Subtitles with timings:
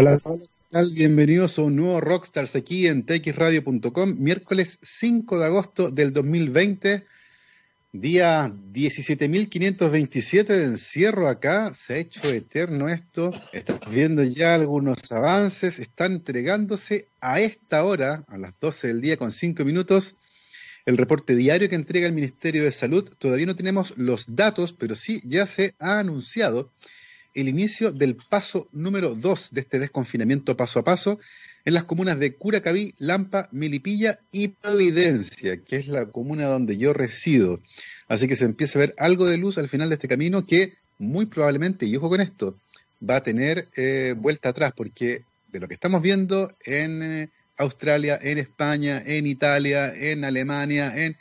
[0.00, 0.38] Hola, ¿qué
[0.70, 0.92] tal?
[0.92, 7.04] Bienvenidos a un nuevo Rockstars aquí en txradio.com, miércoles 5 de agosto del 2020,
[7.90, 15.80] día 17.527 de encierro acá, se ha hecho eterno esto, estamos viendo ya algunos avances,
[15.80, 20.14] están entregándose a esta hora, a las 12 del día con 5 minutos,
[20.86, 23.10] el reporte diario que entrega el Ministerio de Salud.
[23.18, 26.70] Todavía no tenemos los datos, pero sí ya se ha anunciado
[27.34, 31.18] el inicio del paso número 2 de este desconfinamiento paso a paso
[31.64, 36.92] en las comunas de Curacaví, Lampa, Milipilla y Providencia, que es la comuna donde yo
[36.92, 37.60] resido.
[38.08, 40.74] Así que se empieza a ver algo de luz al final de este camino que
[40.98, 42.56] muy probablemente, y ojo con esto,
[43.08, 45.22] va a tener eh, vuelta atrás, porque
[45.52, 51.16] de lo que estamos viendo en eh, Australia, en España, en Italia, en Alemania, en,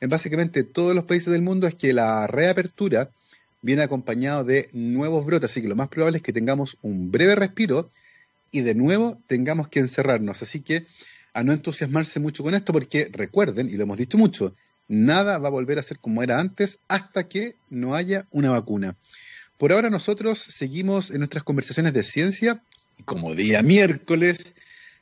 [0.00, 3.10] en básicamente todos los países del mundo, es que la reapertura
[3.62, 7.34] viene acompañado de nuevos brotes, así que lo más probable es que tengamos un breve
[7.34, 7.90] respiro
[8.50, 10.42] y de nuevo tengamos que encerrarnos.
[10.42, 10.86] Así que
[11.32, 14.54] a no entusiasmarse mucho con esto, porque recuerden, y lo hemos dicho mucho,
[14.88, 18.96] nada va a volver a ser como era antes hasta que no haya una vacuna.
[19.58, 22.62] Por ahora nosotros seguimos en nuestras conversaciones de ciencia,
[22.98, 24.54] y como día miércoles,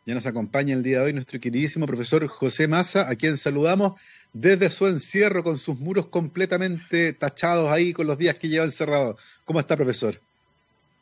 [0.05, 4.01] ya nos acompaña el día de hoy nuestro queridísimo profesor José Massa, a quien saludamos
[4.33, 9.17] desde su encierro con sus muros completamente tachados ahí con los días que lleva encerrado.
[9.45, 10.21] ¿Cómo está, profesor?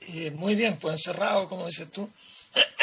[0.01, 2.09] Eh, muy bien, pues encerrado, como dices tú.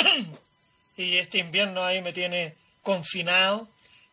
[0.98, 3.68] y este invierno ahí me tiene confinado,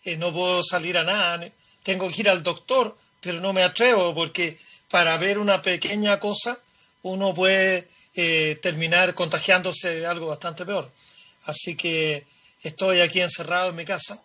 [0.05, 1.51] eh, no puedo salir a nada,
[1.83, 4.57] tengo que ir al doctor, pero no me atrevo porque
[4.91, 6.59] para ver una pequeña cosa
[7.03, 10.91] uno puede eh, terminar contagiándose de algo bastante peor.
[11.45, 12.25] Así que
[12.63, 14.23] estoy aquí encerrado en mi casa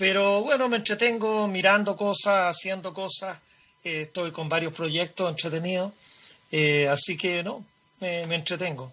[0.00, 3.38] pero bueno, me entretengo mirando cosas, haciendo cosas.
[3.84, 5.92] Eh, estoy con varios proyectos entretenidos.
[6.50, 7.62] Eh, así que no,
[8.00, 8.90] me, entretengo.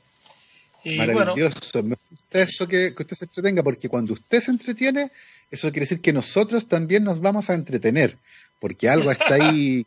[0.83, 1.81] Y Maravilloso.
[1.81, 5.09] Bueno, me gusta eso que, que, usted se entretenga, porque cuando usted se entretiene,
[5.49, 8.17] eso quiere decir que nosotros también nos vamos a entretener,
[8.59, 9.85] porque algo está ahí,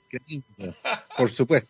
[1.18, 1.68] por supuesto.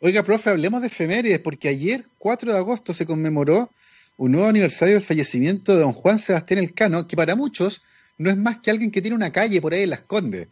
[0.00, 3.70] Oiga, profe, hablemos de efemérides, porque ayer, 4 de agosto, se conmemoró
[4.16, 7.80] un nuevo aniversario del fallecimiento de don Juan Sebastián Elcano, que para muchos
[8.18, 10.48] no es más que alguien que tiene una calle por ahí en Las Condes.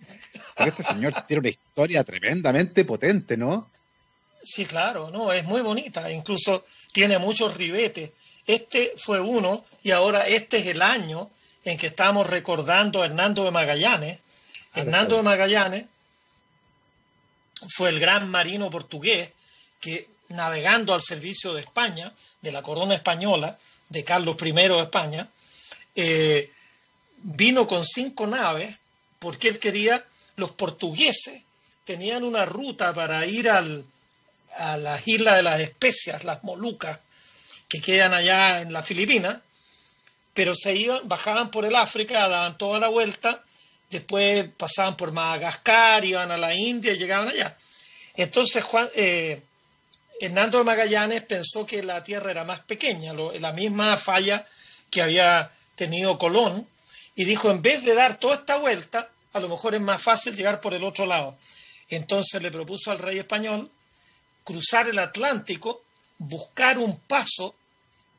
[0.56, 3.70] Porque este señor tiene una historia tremendamente potente, ¿no?
[4.42, 8.12] Sí, claro, no, es muy bonita, incluso tiene muchos ribetes.
[8.46, 11.30] Este fue uno y ahora este es el año
[11.64, 14.20] en que estamos recordando a Hernando de Magallanes.
[14.72, 15.86] Ah, Hernando de Magallanes
[17.68, 19.30] fue el gran marino portugués
[19.80, 23.56] que navegando al servicio de España, de la corona española,
[23.88, 25.28] de Carlos I de España,
[25.96, 26.52] eh,
[27.26, 28.76] vino con cinco naves
[29.18, 30.04] porque él quería,
[30.36, 31.42] los portugueses
[31.84, 33.84] tenían una ruta para ir al,
[34.56, 37.00] a las islas de las especias, las Molucas,
[37.68, 39.38] que quedan allá en la Filipinas,
[40.34, 43.42] pero se iban, bajaban por el África, daban toda la vuelta,
[43.90, 47.56] después pasaban por Madagascar, iban a la India y llegaban allá.
[48.14, 49.42] Entonces Juan, eh,
[50.20, 54.46] Hernando Magallanes pensó que la Tierra era más pequeña, la misma falla
[54.90, 56.66] que había tenido Colón,
[57.16, 60.36] y dijo, en vez de dar toda esta vuelta, a lo mejor es más fácil
[60.36, 61.36] llegar por el otro lado.
[61.88, 63.70] Entonces le propuso al rey español
[64.44, 65.82] cruzar el Atlántico,
[66.18, 67.54] buscar un paso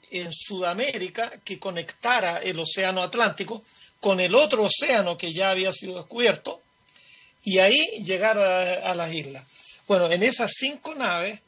[0.09, 3.63] en Sudamérica que conectara el Océano Atlántico
[3.99, 6.61] con el otro océano que ya había sido descubierto
[7.43, 9.47] y ahí llegar a, las islas.
[9.87, 11.39] Bueno, en esas cinco naves,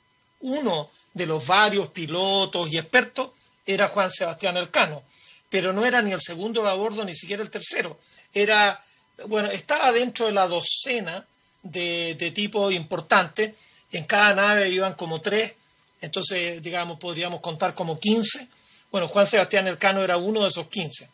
[0.42, 3.31] uno de los varios pilotos y expertos
[3.66, 5.04] era Juan Sebastián Elcano
[5.50, 8.00] pero no era ni el segundo de a bordo ni siquiera el tercero.
[8.34, 8.80] Era,
[9.28, 11.26] bueno, estaba dentro de la docena
[11.64, 13.56] de, de tipo importante.
[13.92, 15.54] En cada nave iban como tres,
[16.02, 18.48] entonces, digamos, podríamos contar como 15.
[18.92, 21.10] Bueno, Juan Sebastián Elcano era uno de esos 15.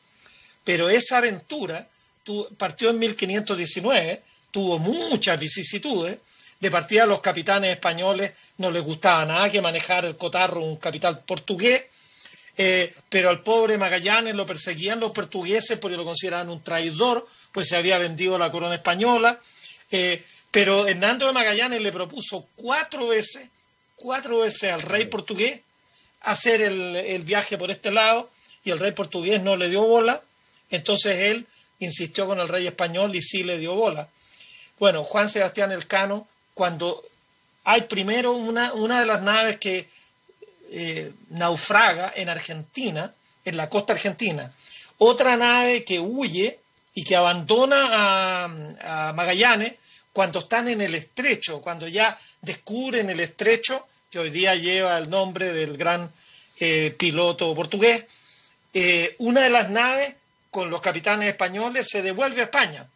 [0.64, 1.88] Pero esa aventura
[2.58, 4.22] partió en 1519,
[4.52, 6.18] tuvo muchas vicisitudes.
[6.60, 11.22] De partida, los capitanes españoles no les gustaba nada que manejar el cotarro un capitán
[11.26, 11.84] portugués
[12.58, 17.68] eh, pero al pobre Magallanes lo perseguían los portugueses porque lo consideraban un traidor, pues
[17.68, 19.40] se había vendido la corona española.
[19.92, 23.48] Eh, pero Hernando de Magallanes le propuso cuatro veces,
[23.96, 25.60] cuatro veces al rey portugués
[26.22, 28.30] hacer el, el viaje por este lado
[28.64, 30.22] y el rey portugués no le dio bola.
[30.72, 31.46] Entonces él
[31.80, 34.08] insistió con el rey español y sí le dio bola.
[34.80, 37.02] Bueno, Juan Sebastián Elcano, cuando
[37.64, 39.88] hay primero una, una de las naves que
[40.72, 43.14] eh, naufraga en Argentina,
[43.44, 44.52] en la costa argentina.
[44.98, 46.60] Otra nave que huye
[46.94, 49.76] y que abandona a, Magallanes
[50.12, 55.10] cuando están en el estrecho, cuando ya descubren el estrecho, que hoy día lleva el
[55.10, 56.12] nombre del gran
[56.60, 58.06] eh, piloto portugués.
[58.74, 60.16] Eh, una de las naves
[60.50, 62.90] con los capitanes españoles se devuelve a España.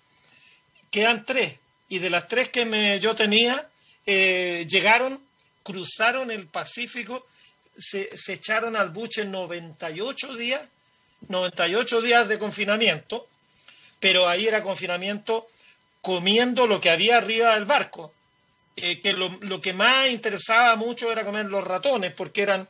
[0.90, 1.56] Quedan tres.
[1.90, 3.68] Y de las tres que yo tenía,
[4.06, 5.22] llegaron,
[5.64, 7.26] cruzaron el Pacífico,
[7.80, 10.62] se, se echaron al buche 98 días,
[11.28, 13.28] 98 días de confinamiento,
[14.00, 15.48] pero ahí era confinamiento
[16.02, 18.14] comiendo lo que había arriba del barco.
[18.76, 22.68] Eh, que lo, lo, que más interesaba mucho era comer los ratones, porque eran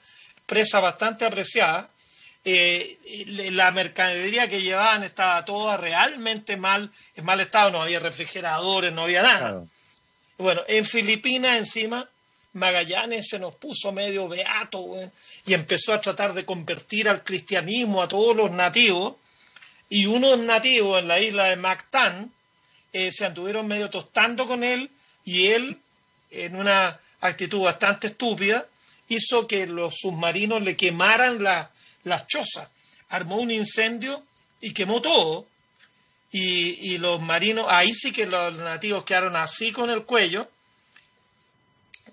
[0.47, 1.87] presas bastante apreciadas.
[2.45, 2.97] Eh,
[3.51, 9.03] la mercadería que llevaban estaba toda realmente mal, en mal estado, no había refrigeradores, no
[9.03, 9.65] había nada.
[10.37, 12.09] Bueno, en Filipinas encima,
[12.53, 14.85] Magallanes se nos puso medio beato
[15.45, 19.15] y empezó a tratar de convertir al cristianismo a todos los nativos.
[19.89, 22.31] Y unos nativos en la isla de Mactán
[22.93, 24.89] eh, se anduvieron medio tostando con él
[25.23, 25.77] y él
[26.31, 28.65] en una actitud bastante estúpida,
[29.07, 32.69] hizo que los submarinos le quemaran las chozas.
[33.09, 34.23] Armó un incendio
[34.61, 35.47] y quemó todo.
[36.31, 40.47] Y, los marinos, ahí sí que los nativos quedaron así con el cuello.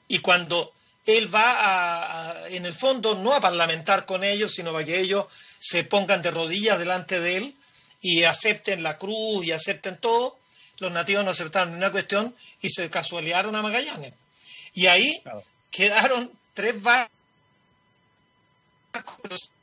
[0.08, 0.72] Y cuando
[1.06, 5.26] él va en el fondo no a parlamentar con ellos, sino para que ellos
[5.60, 7.56] se pongan de rodillas delante de él
[8.00, 10.38] y acepten la cruz y acepten todo,
[10.78, 14.12] los nativos no aceptaron ninguna cuestión y se casualearon a Magallanes.
[14.74, 15.22] Y ahí
[15.70, 17.10] quedaron tres barcos,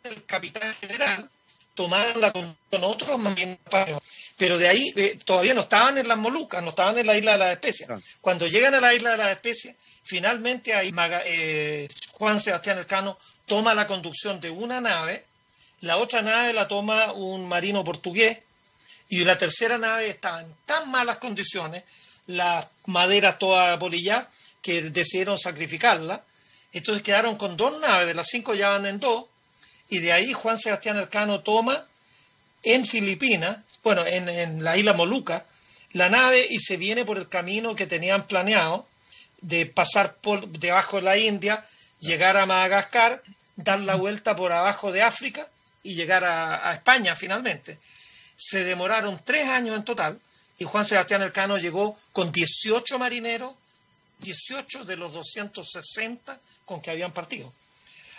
[0.04, 1.30] el capitán general
[1.74, 3.20] tomaron la con otros
[4.38, 7.34] pero de ahí eh, todavía no estaban en las Molucas, no estaban en la isla
[7.34, 7.90] de las especies.
[8.22, 10.94] Cuando llegan a la isla de las especies, finalmente ahí
[11.26, 15.26] eh, Juan Sebastián Elcano toma la conducción de una nave,
[15.82, 18.40] la otra nave la toma un marino portugués
[19.10, 21.84] y la tercera nave estaba en tan malas condiciones,
[22.28, 24.28] las maderas todas polilladas,
[24.62, 26.24] que decidieron sacrificarla.
[26.72, 29.26] Entonces quedaron con dos naves, de las cinco ya van en dos,
[29.90, 31.86] y de ahí Juan Sebastián Elcano toma
[32.64, 35.46] en Filipinas, bueno, en, la isla Moluca,
[35.92, 38.88] la nave y se viene por el camino que tenían planeado
[39.42, 41.64] de pasar por debajo de la India,
[42.00, 43.22] llegar a Madagascar,
[43.56, 45.48] dar la vuelta por abajo de África
[45.84, 47.78] y llegar a España finalmente
[48.44, 50.20] se demoraron tres años en total
[50.58, 53.54] y Juan Sebastián Elcano llegó con 18 marineros,
[54.20, 57.52] 18 de los 260 con que habían partido.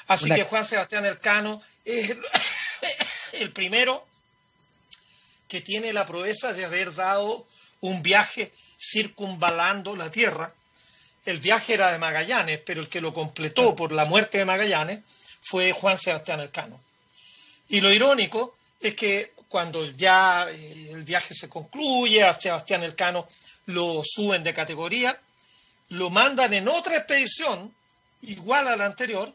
[0.09, 2.17] Así que Juan Sebastián Elcano es
[3.33, 4.07] el, primero
[5.49, 7.45] que tiene la proeza de haber dado
[7.81, 10.53] un viaje circunvalando la Tierra.
[11.25, 15.01] El viaje era de Magallanes, pero el que lo completó por la muerte de Magallanes
[15.43, 16.79] fue Juan Sebastián Elcano.
[17.69, 23.27] Y lo irónico es que cuando ya eh, el viaje se concluye, a Sebastián Elcano
[23.67, 25.19] lo suben de categoría,
[25.91, 27.75] lo mandan en otra expedición
[28.23, 29.33] igual a la anterior,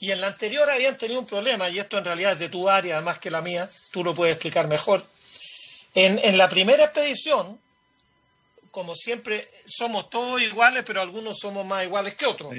[0.00, 2.68] y en la anterior habían tenido un problema, y esto en realidad es de tu
[2.68, 5.04] área, más que la mía, tú lo puedes explicar mejor.
[5.94, 7.58] En, la primera expedición,
[8.70, 12.52] como siempre, somos todos iguales, pero algunos somos más iguales que otros.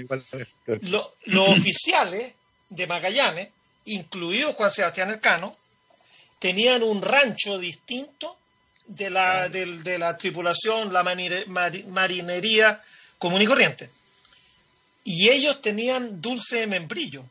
[0.65, 2.33] los oficiales
[2.69, 3.49] de Magallanes
[3.85, 5.55] incluido Juan Sebastián Elcano,
[6.39, 8.37] tenían un rancho distinto
[8.87, 12.79] de la, de, la tripulación, la marinería
[13.17, 13.89] común y corriente.
[15.05, 17.23] Y ellos tenían dulce de membrillo.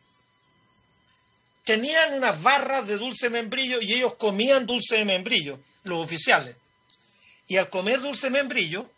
[1.64, 6.56] Tenían unas barras de dulce de membrillo y ellos comían dulce de membrillo, los oficiales.
[7.48, 8.90] Y al comer dulce de membrillo,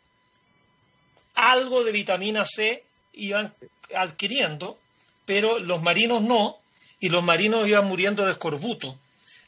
[1.35, 3.53] algo de vitamina C iban
[3.95, 4.79] adquiriendo,
[5.25, 6.59] pero los marinos no,
[7.01, 8.99] y los marinos iban muriendo de escorbuto.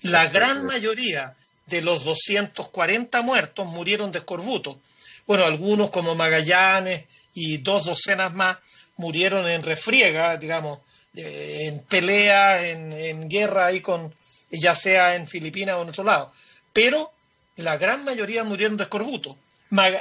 [0.03, 1.35] La gran mayoría
[1.67, 4.81] de los 240 muertos murieron de escorbuto.
[5.27, 7.05] Bueno, algunos como Magallanes
[7.35, 8.57] y dos docenas más
[8.99, 10.81] murieron en refriega, digamos,
[11.15, 14.15] eh, en pelea, en, guerra ahí con,
[14.51, 16.31] ya sea en Filipinas o en otro lado.
[16.73, 17.13] Pero
[17.57, 19.37] la gran mayoría murieron de escorbuto.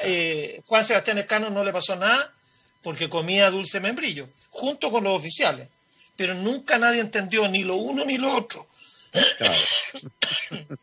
[0.03, 2.33] Eh, Juan Sebastián Escano no le pasó nada
[2.83, 5.67] porque comía dulce membrillo, junto con los oficiales
[6.17, 8.67] pero nunca nadie entendió ni lo uno ni lo otro.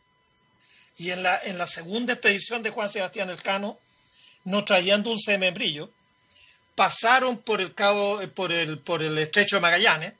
[0.96, 3.78] y en la, en la segunda expedición de Juan Sebastián Elcano,
[4.44, 5.90] no traían dulce de membrillo,
[6.74, 10.12] pasaron por el cabo, por el, por el estrecho de Magallanes,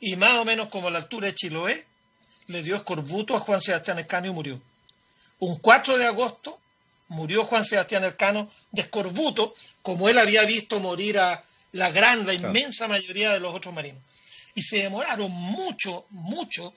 [0.00, 1.84] y más o menos como a la altura de Chiloé,
[2.48, 4.60] le dio escorbuto a Juan Sebastián Elcano y murió.
[5.38, 6.60] Un 4 de agosto
[7.08, 12.34] murió Juan Sebastián Elcano de escorbuto, como él había visto morir a la gran, la
[12.34, 14.02] inmensa mayoría de los otros marinos
[14.54, 16.72] y se demoraron mucho, mucho.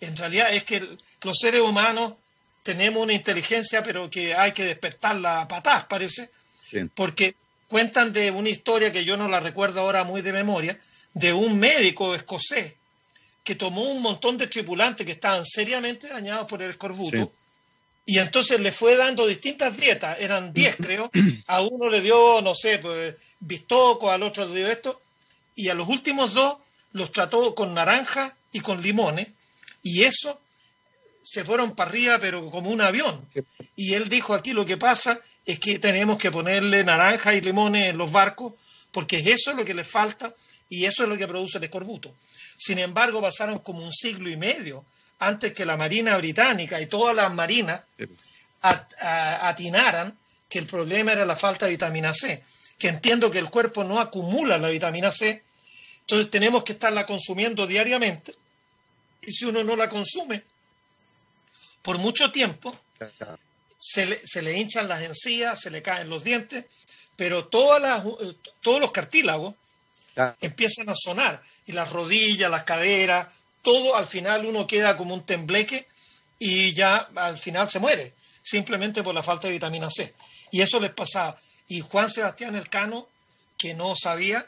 [0.00, 2.14] En realidad es que los seres humanos
[2.62, 6.30] tenemos una inteligencia, pero que hay que despertarla a patas, parece,
[6.94, 7.34] porque
[7.72, 10.78] cuentan de una historia que yo no la recuerdo ahora muy de memoria,
[11.14, 12.74] de un médico escocés
[13.42, 17.32] que tomó un montón de tripulantes que estaban seriamente dañados por el escorbuto.
[18.04, 21.10] Y entonces le fue dando distintas dietas, eran 10 creo,
[21.46, 25.00] a uno le dio, no sé, pues bistoco, al otro le dio esto,
[25.56, 26.58] y a los últimos dos
[26.92, 29.28] los trató con naranja y con limones,
[29.82, 30.41] y eso
[31.22, 33.26] se fueron para arriba, pero como un avión.
[33.76, 37.90] Y él dijo aquí lo que pasa es que tenemos que ponerle naranja y limones
[37.90, 38.54] en los barcos,
[38.90, 40.34] porque eso es lo que le falta
[40.68, 42.14] y eso es lo que produce el escorbuto.
[42.22, 44.84] Sin embargo, pasaron como un siglo y medio
[45.18, 47.82] antes que la Marina Británica y todas las marinas
[48.60, 50.16] atinaran
[50.48, 52.42] que el problema era la falta de vitamina C,
[52.78, 55.42] que entiendo que el cuerpo no acumula la vitamina C,
[56.00, 58.34] entonces tenemos que estarla consumiendo diariamente
[59.22, 60.42] y si uno no la consume
[61.82, 62.74] por mucho tiempo,
[63.78, 66.64] se le, se le hinchan las encías, se le caen los dientes,
[67.16, 68.04] pero todas las,
[68.60, 69.54] todos los cartílagos
[70.40, 73.28] empiezan a sonar y las rodillas, las caderas,
[73.62, 75.86] todo al final uno queda como un tembleque
[76.38, 80.12] y ya al final se muere, simplemente por la falta de vitamina C.
[80.50, 81.36] Y eso les pasaba.
[81.68, 83.08] Y Juan Sebastián Elcano,
[83.56, 84.44] que no sabía,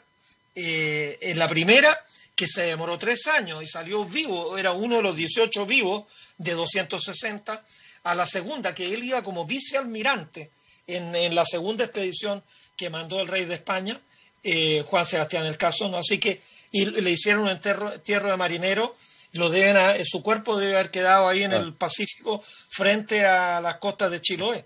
[0.55, 5.03] eh, en la primera, que se demoró tres años y salió vivo, era uno de
[5.03, 6.03] los 18 vivos
[6.37, 7.63] de 260,
[8.03, 10.51] a la segunda, que él iba como vicealmirante
[10.85, 12.43] en, en la segunda expedición
[12.75, 13.99] que mandó el rey de España,
[14.43, 15.97] eh, Juan Sebastián el caso, ¿no?
[15.97, 16.39] Así que
[16.71, 17.89] y le hicieron un entierro,
[18.29, 18.95] de marinero,
[19.33, 24.11] lo deben su cuerpo debe haber quedado ahí en el Pacífico frente a las costas
[24.11, 24.63] de Chiloé.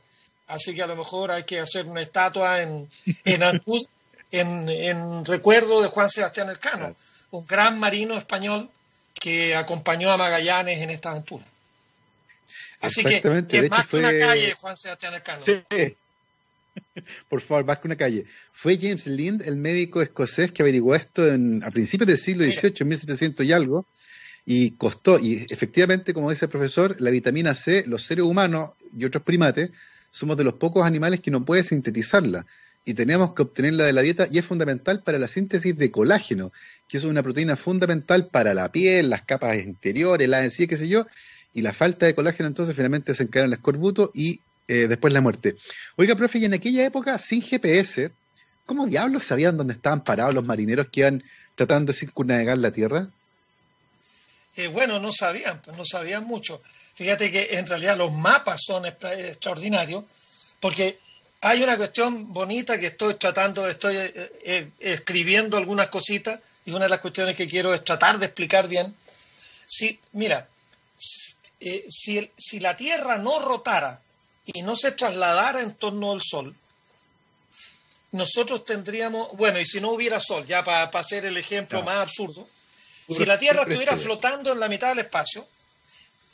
[0.48, 2.90] Así que a lo mejor hay que hacer una estatua en,
[3.24, 3.42] en
[4.32, 6.96] en, recuerdo de Juan Sebastián Elcano,
[7.32, 8.70] un gran marino español
[9.14, 11.44] que acompañó a Magallanes en esta aventura.
[12.82, 15.40] Así que es más que una calle, Juan Sebastián Elcano.
[15.40, 15.62] Sí,
[17.30, 18.26] Por favor, más que una calle.
[18.54, 22.76] Fue James Lind, el médico escocés, que averiguó esto en, a principios del siglo XVIII,
[22.80, 23.86] en 1700 y algo,
[24.46, 29.06] y costó, y efectivamente, como dice el profesor, la vitamina C, los seres humanos y
[29.06, 29.72] otros primates,
[30.12, 32.46] somos de los pocos animales que no pueden sintetizarla
[32.90, 36.52] y tenemos que obtenerla de la dieta y es fundamental para la síntesis de colágeno,
[36.88, 40.88] que es una proteína fundamental para la piel, las capas interiores, la encía, qué sé
[40.88, 41.06] yo,
[41.54, 45.22] y la falta de colágeno entonces finalmente se encarga el escorbuto y eh, después la
[45.22, 45.56] muerte.
[45.98, 48.10] Oiga, profe, y en aquella época, sin GPS,
[48.66, 53.08] ¿cómo diablos sabían dónde estaban parados los marineros que iban tratando de circunnavegar la Tierra?
[54.56, 56.60] Eh, bueno, no sabían, pues no sabían mucho.
[56.96, 60.06] Fíjate que en realidad los mapas son extraordinarios,
[60.60, 60.98] porque
[61.42, 66.90] hay una cuestión bonita que estoy tratando, estoy eh, escribiendo algunas cositas, y una de
[66.90, 68.96] las cuestiones que quiero es tratar de explicar bien.
[69.68, 70.48] Si, mira,
[70.98, 74.02] si, si la Tierra no rotara
[74.46, 76.56] y no se trasladara en torno al Sol,
[78.12, 82.48] nosotros tendríamos, bueno, y si no hubiera Sol, ya para hacer el ejemplo más absurdo,
[83.10, 85.46] si la Tierra estuviera flotando en la mitad del espacio,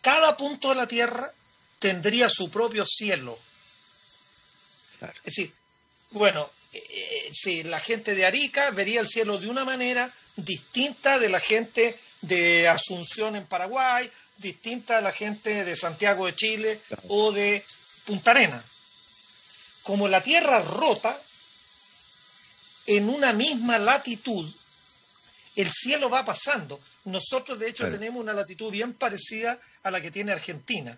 [0.01, 1.31] cada punto de la Tierra
[1.79, 3.37] tendría su propio cielo.
[5.23, 5.53] Es decir,
[6.11, 11.29] bueno, eh, si la gente de Arica vería el cielo de una manera distinta de
[11.29, 17.31] la gente de Asunción en Paraguay, distinta de la gente de Santiago de Chile o
[17.31, 17.63] de
[18.05, 18.61] Punta Arena.
[19.83, 21.15] Como la Tierra rota
[22.87, 24.47] en una misma latitud,
[25.55, 26.79] el cielo va pasando.
[27.05, 30.97] Nosotros, de hecho, tenemos una latitud bien parecida a la que tiene Argentina.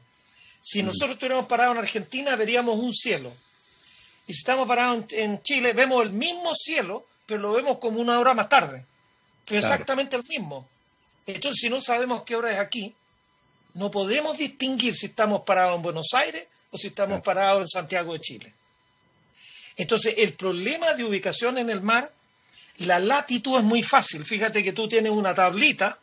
[0.61, 0.85] Si mm.
[0.87, 3.31] nosotros estuviéramos parados en Argentina, veríamos un cielo.
[4.27, 8.19] Y si estamos parados en Chile, vemos el mismo cielo, pero lo vemos como una
[8.19, 8.85] hora más tarde.
[9.45, 10.67] Pero exactamente el mismo.
[11.25, 12.93] Entonces, si no sabemos qué hora es aquí,
[13.73, 18.13] no podemos distinguir si estamos parados en Buenos Aires o si estamos parados en Santiago
[18.13, 18.53] de Chile.
[19.77, 22.11] Entonces, el problema de ubicación en el mar,
[22.79, 24.25] la latitud es muy fácil.
[24.25, 25.97] Fíjate que tú tienes una tablita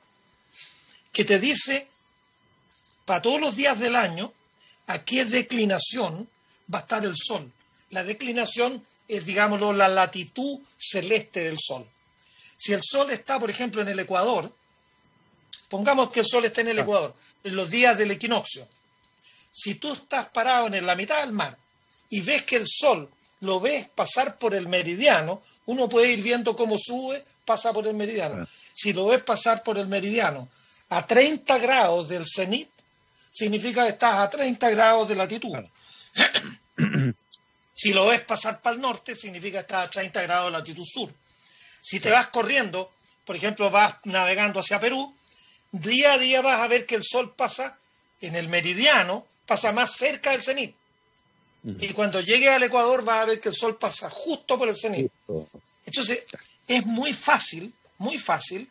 [1.13, 1.89] que te dice
[3.05, 4.33] para todos los días del año
[4.87, 6.29] a qué declinación
[6.73, 7.51] va a estar el Sol.
[7.95, 11.87] La declinación es, digámoslo, la latitud celeste del Sol.
[12.57, 14.53] Si el Sol está, por ejemplo, en el Ecuador,
[15.75, 16.79] Pongamos que el Sol esté en el.
[16.79, 18.65] Ecuador, en los días del equinoccio.
[19.51, 21.59] Si tú estás parado en la mitad del mar
[22.11, 23.11] y ves que el Sol
[23.41, 27.95] lo ves pasar por el meridiano, uno puede ir viendo cómo sube, pasa por el
[27.95, 28.47] meridiano.
[28.47, 30.49] Si lo ves pasar por el meridiano
[30.91, 32.71] a 30 grados del cenit,
[33.33, 35.55] significa que estás a 30 grados de latitud.
[37.75, 41.13] si lo ves pasar para el norte, significa que a 30 grados de latitud sur.
[41.83, 42.91] Si te vas corriendo,
[43.27, 45.15] por ejemplo, vas navegando hacia Perú,
[45.73, 47.77] día a día vas a ver que el Sol pasa
[48.21, 50.75] en el meridiano, pasa más cerca del cenit.
[51.65, 54.77] Y cuando llegue al Ecuador vas a ver que el Sol pasa justo por el
[54.77, 55.11] cenit.
[55.85, 56.25] Entonces,
[56.69, 58.69] es muy fácil muy fácil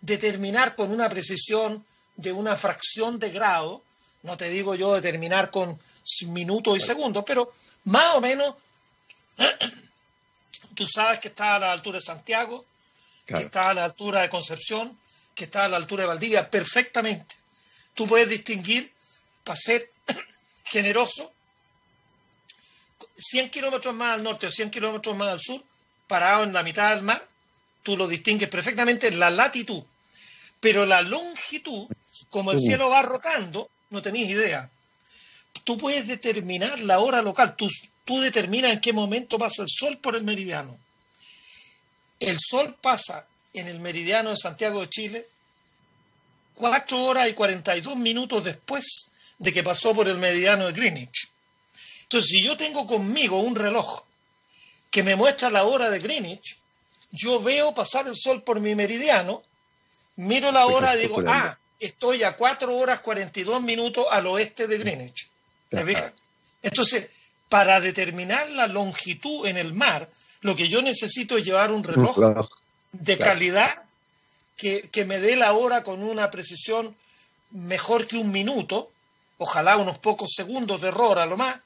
[0.00, 1.84] determinar con una precisión
[2.16, 3.82] de una fracción de grado,
[4.22, 5.78] no te digo yo determinar con
[6.28, 7.52] minutos y segundos, pero
[7.86, 8.54] más o menos
[10.74, 12.64] tú sabes que está a la altura de Santiago,
[13.26, 14.98] que está a la altura de Concepción,
[15.34, 17.34] que está a la altura de Valdivia, perfectamente.
[17.94, 18.92] Tú puedes distinguir,
[19.44, 19.90] para ser
[20.64, 21.32] generoso,
[23.18, 25.62] 100 kilómetros más al norte o 100 kilómetros más al sur,
[26.06, 27.26] parado en la mitad del mar,
[27.82, 29.82] tú lo distingues perfectamente la latitud.
[30.60, 31.88] Pero la longitud,
[32.30, 34.70] como el cielo va rotando, no tenéis idea.
[35.66, 37.68] Tú puedes determinar la hora local, tú,
[38.04, 40.78] tú determinas en qué momento pasa el sol por el meridiano.
[42.20, 45.26] El sol pasa en el meridiano de Santiago de Chile
[46.54, 51.28] cuatro horas y 42 minutos después de que pasó por el meridiano de Greenwich.
[52.02, 54.04] Entonces, si yo tengo conmigo un reloj
[54.92, 56.58] que me muestra la hora de Greenwich,
[57.10, 59.42] yo veo pasar el sol por mi meridiano,
[60.14, 64.78] miro la hora y digo, ah, estoy a 4 horas 42 minutos al oeste de
[64.78, 65.28] Greenwich.
[66.62, 71.84] Entonces, para determinar la longitud en el mar, lo que yo necesito es llevar un
[71.84, 72.48] reloj
[72.92, 73.84] de calidad
[74.56, 76.96] que, que, me dé la hora con una precisión
[77.50, 78.90] mejor que un minuto,
[79.38, 81.60] ojalá unos pocos segundos de error a lo más,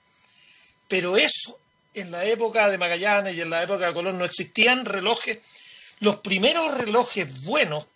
[0.89, 1.59] pero eso
[1.95, 5.97] en la época de Magallanes y en la época de Colón no existían relojes.
[6.01, 7.87] Los primeros relojes buenos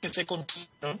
[0.00, 1.00] que se construyeron,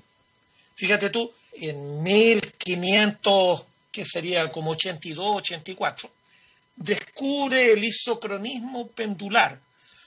[0.74, 6.10] fíjate tú, en 1500, que sería como 82, 84,
[6.76, 9.60] descubre el isocronismo pendular.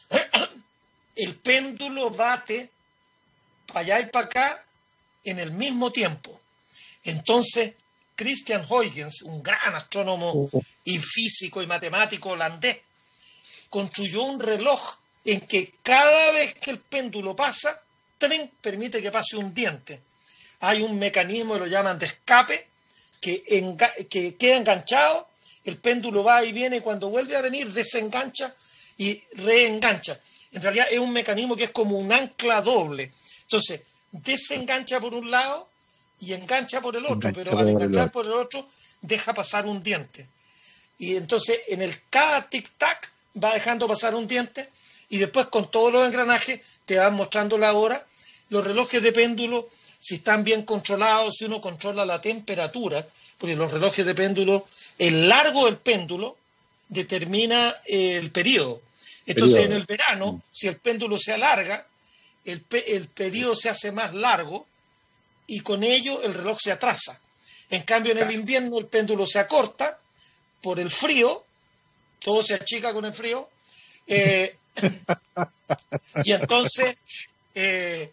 [1.16, 2.70] El péndulo bate
[3.68, 4.66] para allá y para acá
[5.24, 6.38] en el mismo tiempo.
[7.06, 7.74] Entonces,
[8.16, 10.50] Christian Huygens, un gran astrónomo
[10.84, 12.80] y físico y matemático holandés,
[13.70, 17.82] construyó un reloj en que cada vez que el péndulo pasa,
[18.18, 20.02] tren permite que pase un diente.
[20.68, 22.68] Hay un mecanismo, lo llaman de escape,
[23.22, 23.44] que,
[24.10, 25.28] que queda enganchado,
[25.64, 28.54] el péndulo va y viene, y cuando vuelve a venir desengancha
[28.98, 30.18] y reengancha.
[30.52, 33.12] En realidad es un mecanismo que es como un ancla doble.
[33.44, 35.70] Entonces, desengancha por un lado
[36.20, 38.66] y engancha por el otro, pero al enganchar por el otro
[39.02, 40.28] deja pasar un diente.
[40.98, 43.10] Y entonces en el cada tic-tac
[43.44, 44.70] va dejando pasar un diente
[45.10, 48.06] y después con todos los engranajes te van mostrando la hora.
[48.50, 49.68] Los relojes de péndulo,
[50.06, 53.04] si están bien controlados, si uno controla la temperatura,
[53.40, 54.64] porque los relojes de péndulo,
[55.00, 56.38] el largo del péndulo
[56.88, 58.84] determina el periodo.
[59.26, 60.42] Entonces en el verano, mm.
[60.52, 61.88] si el péndulo se alarga,
[62.46, 64.68] el, el periodo se hace más largo
[65.48, 67.20] y con ello el reloj se atrasa.
[67.72, 69.98] En cambio, en el invierno el péndulo se acorta
[70.62, 71.44] por el frío,
[72.20, 73.50] todo se achica con el frío,
[74.06, 74.56] eh,
[76.24, 76.96] y entonces,
[77.56, 78.12] eh,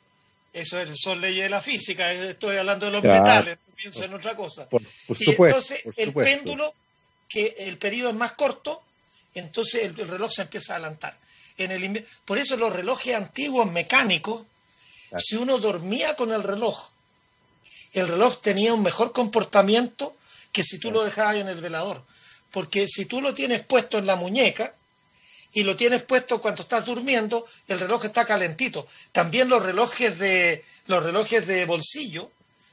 [0.53, 4.37] eso son leyes de la física, estoy hablando de los metales, no pienso en otra
[4.37, 4.69] cosa.
[4.71, 6.75] y entonces el péndulo,
[7.29, 8.83] que el periodo es más corto,
[9.35, 11.17] entonces el, reloj se empieza a adelantar.
[11.59, 14.45] En el por eso los relojes antiguos mecánicos,
[15.19, 16.93] si uno dormía con el reloj
[17.93, 20.17] el reloj tenía un mejor comportamiento
[20.51, 22.03] que si tú lo dejabas en el velador.
[22.51, 24.75] Porque si tú lo tienes puesto en la muñeca
[25.53, 28.87] y lo tienes puesto cuando estás durmiendo, el reloj está calentito.
[29.13, 32.31] También los relojes de, los relojes de bolsillo,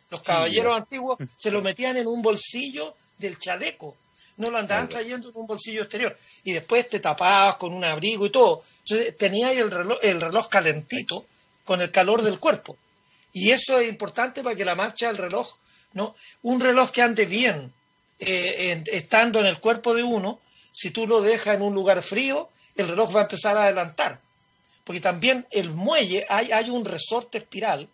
[0.09, 3.95] los caballeros antiguos se lo metían en un bolsillo del chaleco.
[4.37, 6.17] No lo andaban trayendo en un bolsillo exterior.
[6.45, 8.61] Y después te tapabas con un abrigo y todo.
[8.79, 11.25] Entonces tenías el reloj, el reloj calentito
[11.65, 12.77] con el calor del cuerpo.
[13.33, 15.57] Y eso es importante para que la marcha del reloj,
[15.93, 16.15] ¿no?
[16.43, 17.73] Un reloj que ande bien,
[18.19, 20.39] eh, estando en el cuerpo de uno,
[20.71, 24.21] si tú lo dejas en un lugar frío, el reloj va a empezar a adelantar.
[24.83, 27.87] Porque también el muelle, hay, hay un resorte espiral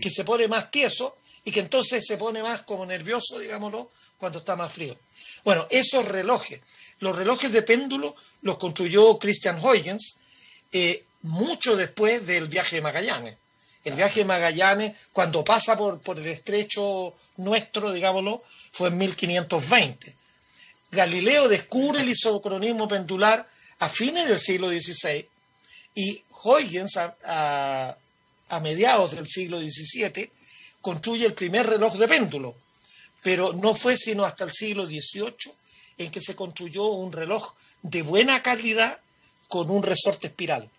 [0.00, 4.38] que se pone más tieso y que entonces se pone más como nervioso, digámoslo, cuando
[4.38, 4.96] está más frío.
[5.44, 6.60] Bueno, esos relojes,
[7.00, 10.18] los relojes de péndulo los construyó Christian Huygens
[10.72, 13.36] eh, mucho después del viaje de Magallanes.
[13.84, 20.16] El viaje de Magallanes, cuando pasa por, el estrecho nuestro, digámoslo, fue en 1520.
[20.92, 23.48] Galileo descubre el isocronismo pendular
[23.82, 25.26] a fines del siglo XVI
[25.96, 27.96] y Huygens a,
[28.60, 30.30] mediados del siglo XVII
[30.80, 32.54] construye el primer reloj de péndulo,
[33.22, 35.52] pero no fue sino hasta el siglo XVIII
[35.98, 39.00] en que se construyó un reloj de buena calidad
[39.48, 40.70] con un resorte espiral.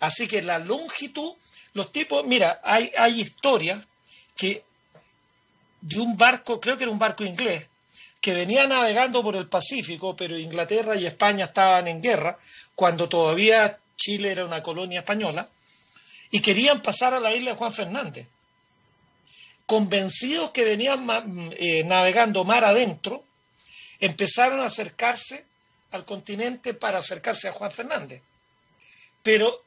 [0.00, 1.32] Así que la longitud
[1.72, 3.82] los tipos, mira, hay, hay historias
[4.36, 4.62] que
[5.80, 7.66] de un barco, creo que era un barco inglés,
[8.22, 12.38] que venía navegando por el Pacífico, pero Inglaterra y España estaban en guerra,
[12.76, 15.48] cuando todavía Chile era una colonia española,
[16.30, 18.28] y querían pasar a la isla de Juan Fernández.
[19.66, 21.04] Convencidos que venían
[21.58, 23.24] eh, navegando mar adentro,
[23.98, 25.44] empezaron a acercarse
[25.90, 28.22] al continente para acercarse a Juan Fernández.
[29.24, 29.64] Pero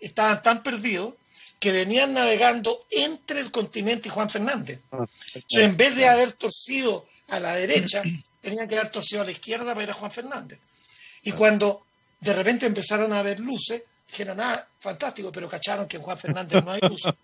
[0.00, 1.14] estaban tan perdidos
[1.58, 4.80] que venían navegando entre el continente y Juan Fernández.
[4.90, 5.04] Ah,
[5.50, 8.02] en vez de haber torcido a la derecha,
[8.40, 10.58] tenían que haber torcido a la izquierda para ir a Juan Fernández.
[11.22, 11.84] Y cuando
[12.20, 16.64] de repente empezaron a ver luces, dijeron, ah, fantástico, pero cacharon que en Juan Fernández
[16.64, 17.02] no hay luz.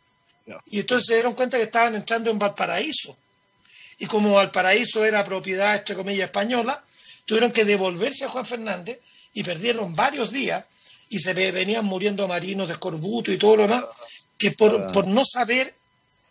[0.66, 3.16] Y entonces se dieron cuenta que estaban entrando en Valparaíso.
[3.98, 6.84] Y como Valparaíso era propiedad, entre comillas, española,
[7.24, 9.00] tuvieron que devolverse a Juan Fernández
[9.34, 10.64] y perdieron varios días
[11.08, 13.84] y se venían muriendo marinos de escorbuto y todo lo demás,
[14.38, 15.74] que por, por no saber,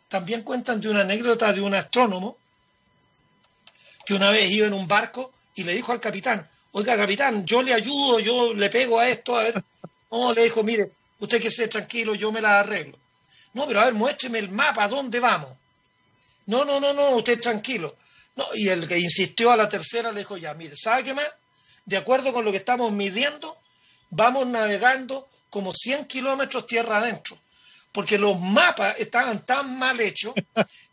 [0.08, 2.38] también cuentan de una anécdota de un astrónomo
[4.06, 7.64] que una vez iba en un barco y le dijo al capitán, oiga capitán, yo
[7.64, 9.64] le ayudo, yo le pego a esto, a ver,
[10.12, 12.98] no, le dijo, mire, usted que sea tranquilo, yo me la arreglo.
[13.54, 15.50] No, pero a ver, muéstreme el mapa, ¿dónde vamos?
[16.48, 17.96] No, no, no, no, usted tranquilo.
[18.36, 21.30] No, y el que insistió a la tercera le dijo, ya, mire, ¿sabe qué más?
[21.86, 23.58] De acuerdo con lo que estamos midiendo,
[24.10, 27.38] vamos navegando como 100 kilómetros tierra adentro.
[27.96, 30.34] Porque los mapas estaban tan mal hechos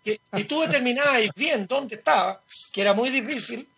[0.05, 2.41] que y tú determinabas bien dónde estaba,
[2.73, 3.69] que era muy difícil.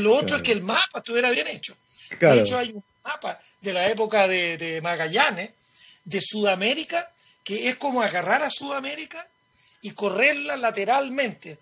[0.00, 1.74] Lo otro es que el mapa estuviera bien hecho.
[2.20, 5.50] De hecho, hay un mapa de la época de, Magallanes,
[6.04, 7.10] de Sudamérica,
[7.42, 9.26] que es como agarrar a Sudamérica
[9.80, 11.58] y correrla lateralmente,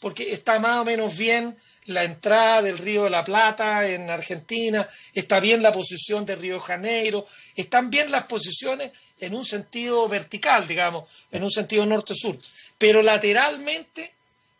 [0.00, 1.56] porque está más o menos bien
[1.88, 6.54] la entrada del Río de la Plata en Argentina, está bien la posición de Río
[6.54, 12.36] de Janeiro, están bien las posiciones en un sentido vertical, digamos, en un sentido norte-sur,
[12.76, 14.14] pero lateralmente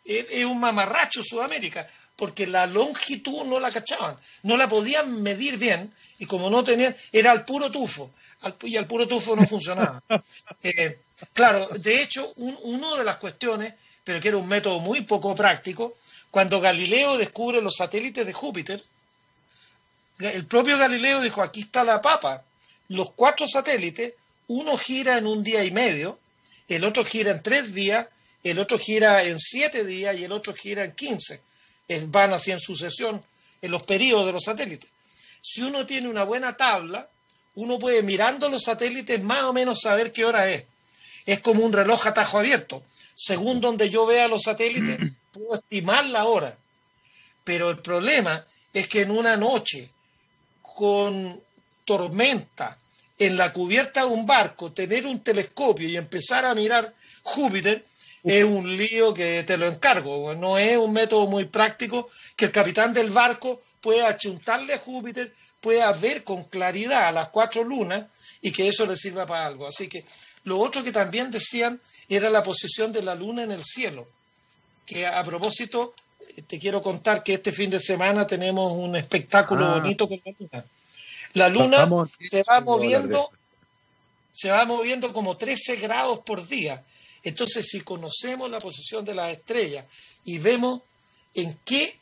[0.05, 1.87] es un mamarracho Sudamérica,
[2.17, 6.97] porque la longitud no la cachaban, no la podían medir bien, y como no tenían,
[7.13, 8.11] era al puro tufo,
[8.63, 10.03] y al puro tufo no funcionaba.
[10.63, 11.01] Eh,
[11.33, 15.97] claro, de hecho, una de las cuestiones, pero que era un método muy poco práctico,
[16.31, 18.83] cuando Galileo descubre los satélites de Júpiter,
[20.19, 22.45] el propio Galileo dijo, aquí está la papa,
[22.89, 24.15] los cuatro satélites,
[24.49, 26.19] uno gira en un día y medio,
[26.69, 28.07] el otro gira en tres días,
[28.43, 31.41] el otro gira en siete días y el otro gira en quince.
[32.07, 33.23] Van así en sucesión
[33.63, 34.91] en los periodos de los satélites.
[35.41, 37.09] Si uno tiene una buena tabla,
[37.55, 40.65] uno puede mirando los satélites más o menos saber qué hora es.
[41.27, 42.83] Es como un reloj a tajo abierto.
[43.15, 44.99] Según donde yo vea los satélites,
[45.39, 46.57] puedo estimar la hora.
[47.45, 49.91] Pero el problema es que en una noche
[50.63, 51.41] con
[51.85, 52.77] tormenta
[53.19, 57.85] en la cubierta de un barco, tener un telescopio y empezar a mirar Júpiter,
[58.23, 60.35] es un lío que te lo encargo.
[60.35, 65.33] No es un método muy práctico que el capitán del barco pueda achuntarle a Júpiter,
[65.61, 68.05] pueda ver con claridad a las cuatro lunas
[68.43, 69.67] y que eso le sirva para algo.
[69.67, 70.05] Así que
[70.45, 74.09] lo otro que también decían era la posición de la luna en el cielo.
[74.89, 75.93] Que a propósito,
[76.47, 79.79] te quiero contar que este fin de semana tenemos un espectáculo ah.
[79.79, 80.65] bonito con la luna.
[81.35, 81.49] La
[81.85, 83.31] luna se va moviendo,
[84.33, 86.83] se va moviendo como 13 grados por día.
[87.23, 89.85] Entonces, si conocemos la posición de las estrellas
[90.25, 90.81] y vemos
[91.35, 91.99] en qué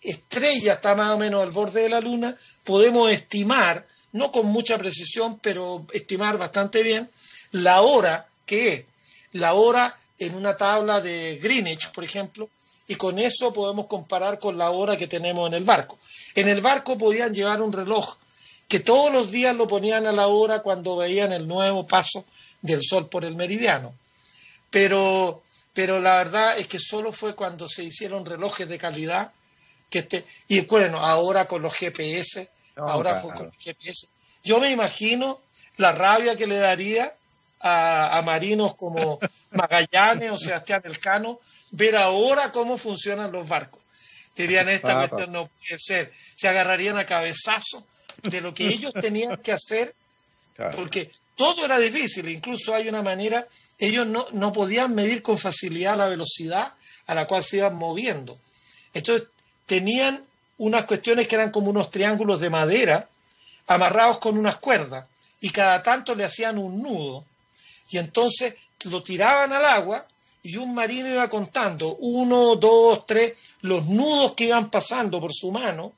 [0.00, 4.78] estrella está más o menos al borde de la Luna, podemos estimar, no con mucha
[4.78, 7.10] precisión, pero estimar bastante bien,
[7.52, 8.84] la hora que es.
[9.32, 12.48] La hora en una tabla de Greenwich, por ejemplo,
[12.86, 15.98] y con eso podemos comparar con la hora que tenemos en el barco.
[16.36, 18.16] En el barco podían llevar un reloj
[18.68, 22.24] que todos los días lo ponían a la hora cuando veían el nuevo paso
[22.62, 23.92] del sol por el meridiano
[24.70, 25.42] pero,
[25.74, 29.32] pero la verdad es que solo fue cuando se hicieron relojes de calidad
[29.90, 34.06] que este, y bueno, ahora con los GPS, ahora con los GPS.
[34.44, 35.40] Yo me imagino
[35.76, 37.12] la rabia que le daría
[37.60, 39.18] a, marinos como
[39.52, 41.40] Magallanes o Sebastián Elcano
[41.72, 43.82] ver ahora cómo funcionan los barcos.
[44.34, 46.10] Dirían, esta cuestión no puede ser.
[46.14, 47.86] Se agarrarían a cabezazo
[48.22, 49.94] de lo que ellos tenían que hacer,
[50.74, 52.28] porque todo era difícil.
[52.28, 53.46] Incluso hay una manera
[53.78, 56.74] ellos no, podían medir con facilidad la velocidad
[57.06, 58.38] a la cual se iban moviendo.
[58.92, 59.28] Entonces
[59.66, 60.24] tenían
[60.58, 63.08] unas cuestiones que eran como unos triángulos de madera
[63.66, 65.06] amarrados con unas cuerdas
[65.40, 67.24] y cada tanto le hacían un nudo
[67.90, 70.06] y entonces lo tiraban al agua
[70.42, 75.50] y un marino iba contando uno, dos, tres, los nudos que iban pasando por su
[75.50, 75.92] mano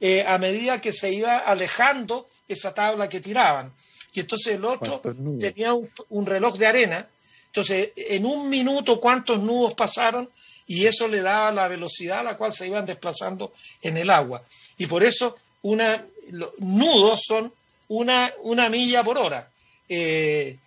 [0.00, 3.72] eh, a medida que se iba alejando esa tabla que tiraban.
[4.12, 5.00] Y entonces el otro
[5.38, 7.08] tenía un, reloj de arena.
[7.46, 10.28] Entonces, en un minuto, ¿cuántos nudos pasaron?
[10.66, 14.42] Y eso le daba la velocidad a la cual se iban desplazando en el agua.
[14.76, 17.52] Y por eso, una, los nudos son
[17.88, 19.50] una, una milla por hora.
[19.88, 20.58] Eh,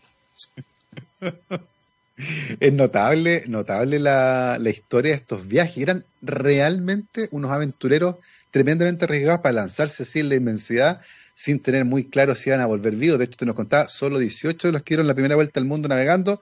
[2.59, 5.77] es notable, notable la, la, historia de estos viajes.
[5.77, 8.17] Eran realmente unos aventureros
[8.51, 11.01] tremendamente arriesgados para lanzarse así en la inmensidad
[11.33, 13.17] sin tener muy claro si iban a volver vivos.
[13.17, 15.65] De hecho, te nos contaba, solo 18 de los que dieron la primera vuelta al
[15.65, 16.41] mundo navegando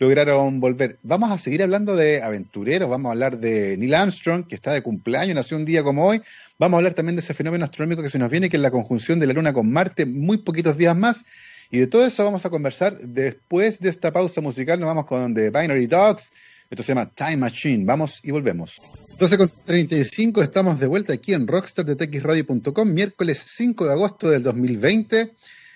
[0.00, 0.98] lograron volver.
[1.02, 4.82] Vamos a seguir hablando de aventureros, vamos a hablar de Neil Armstrong, que está de
[4.82, 6.22] cumpleaños, nació un día como hoy.
[6.58, 8.70] Vamos a hablar también de ese fenómeno astronómico que se nos viene, que es la
[8.70, 11.26] conjunción de la Luna con Marte, muy poquitos días más.
[11.72, 14.80] Y de todo eso vamos a conversar después de esta pausa musical.
[14.80, 16.32] Nos vamos con The Binary Dogs.
[16.68, 17.84] Esto se llama Time Machine.
[17.84, 18.80] Vamos y volvemos.
[19.18, 25.32] 12 con 35, estamos de vuelta aquí en rockstardeTXradio.com, miércoles 5 de agosto del 2020.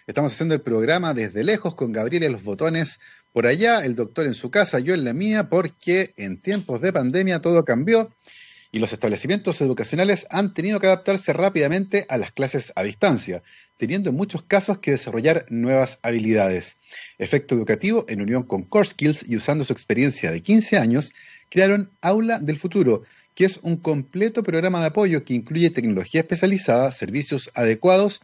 [0.06, 2.98] Estamos haciendo el programa desde lejos con Gabriel y los botones
[3.32, 6.92] por allá, el doctor en su casa, yo en la mía, porque en tiempos de
[6.92, 8.10] pandemia todo cambió
[8.74, 13.44] y los establecimientos educacionales han tenido que adaptarse rápidamente a las clases a distancia,
[13.76, 16.78] teniendo en muchos casos que desarrollar nuevas habilidades.
[17.16, 21.12] Efecto Educativo, en unión con Core Skills y usando su experiencia de 15 años,
[21.50, 23.02] crearon Aula del Futuro,
[23.36, 28.22] que es un completo programa de apoyo que incluye tecnología especializada, servicios adecuados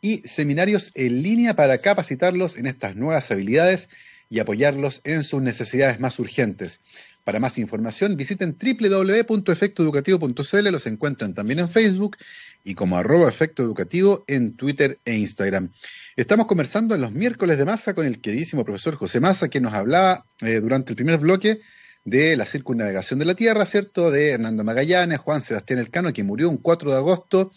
[0.00, 3.88] y seminarios en línea para capacitarlos en estas nuevas habilidades
[4.32, 6.80] y apoyarlos en sus necesidades más urgentes.
[7.24, 12.16] Para más información visiten www.efectoeducativo.cl, los encuentran también en Facebook
[12.64, 15.70] y como arroba efecto educativo en Twitter e Instagram.
[16.16, 19.72] Estamos conversando en los miércoles de masa con el queridísimo profesor José Massa, que nos
[19.72, 21.60] hablaba eh, durante el primer bloque
[22.04, 24.10] de la circunnavegación de la Tierra, ¿cierto?
[24.10, 27.52] De Hernando Magallanes, Juan Sebastián Elcano, que murió un 4 de agosto,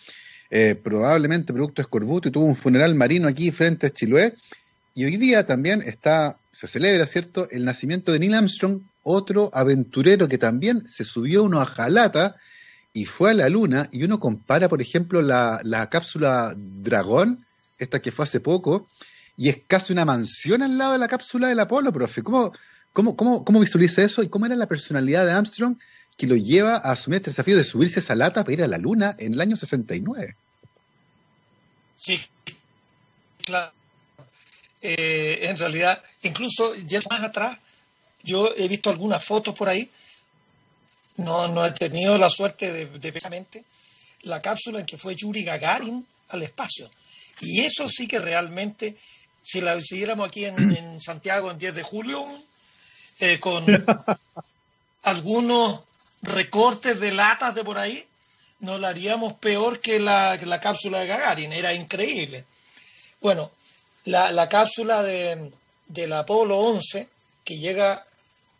[0.50, 4.36] eh, probablemente producto de escorbuto, y tuvo un funeral marino aquí frente a Chiloé.
[4.94, 10.30] Y hoy día también está, se celebra, ¿cierto?, el nacimiento de Neil Armstrong, otro aventurero
[10.30, 12.38] que también se subió uno a Jalata
[12.94, 17.46] y fue a la Luna, y uno compara, por ejemplo, la, la cápsula Dragón,
[17.78, 18.88] esta que fue hace poco,
[19.36, 22.24] y es casi una mansión al lado de la cápsula del Apolo, profe.
[22.24, 22.54] ¿Cómo,
[22.94, 25.76] ¿Cómo, cómo, cómo visualiza eso y cómo era la personalidad de Armstrong
[26.16, 28.70] que lo lleva a asumir este desafío de subirse a esa lata para ir a
[28.70, 30.38] la Luna en el año 69?
[31.98, 32.22] Sí,
[33.44, 33.74] claro.
[34.88, 37.58] Eh, en realidad, incluso ya más atrás,
[38.24, 39.90] yo he visto algunas fotos por ahí,
[41.18, 43.64] no, no he tenido la suerte de, de precisamente
[44.22, 46.88] la cápsula en que fue Yuri Gagarin al espacio.
[47.42, 48.96] Y eso sí que realmente,
[49.42, 52.24] si la siguiéramos aquí en, en Santiago en 10 de julio,
[53.22, 53.66] eh, con
[55.04, 55.82] algunos
[56.22, 58.06] recortes de latas de por ahí,
[58.60, 61.54] nos la haríamos peor que la, la cápsula de Gagarin.
[61.54, 62.46] Era increíble.
[63.22, 63.50] Bueno,
[64.06, 65.52] la, la cápsula de,
[65.88, 67.08] del Apolo 11,
[67.44, 68.06] que llega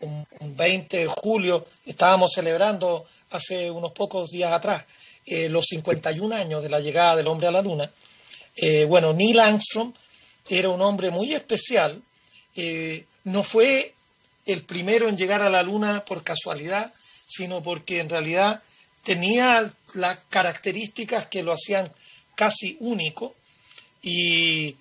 [0.02, 4.84] un, 20 de julio, estábamos celebrando hace unos pocos días atrás
[5.26, 7.90] eh, los 51 años de la llegada del hombre a la Luna.
[8.56, 9.94] Eh, bueno, Neil Armstrong
[10.50, 12.02] era un hombre muy especial.
[13.24, 13.94] no fue
[14.46, 16.92] el primero en llegar a la Luna por casualidad,
[17.28, 18.62] sino porque en realidad
[19.04, 21.92] tenía las características que lo hacían
[22.36, 23.36] casi único.
[24.02, 24.76] Y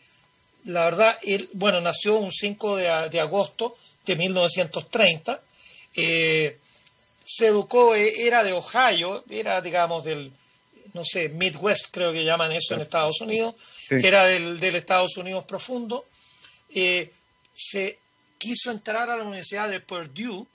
[0.64, 5.40] la verdad, él, bueno, nació un 5 de, agosto de 1930.
[5.96, 6.59] Eh,
[7.24, 10.33] se educó, eh, era de Ohio, era, digamos, del,
[10.94, 13.55] no sé, Midwest, creo que llaman eso en Estados Unidos,
[13.90, 16.07] era del, Estados Unidos profundo.
[16.74, 17.11] Eh,
[17.55, 17.98] se
[18.38, 20.46] quiso entrar a la Universidad de Purdue,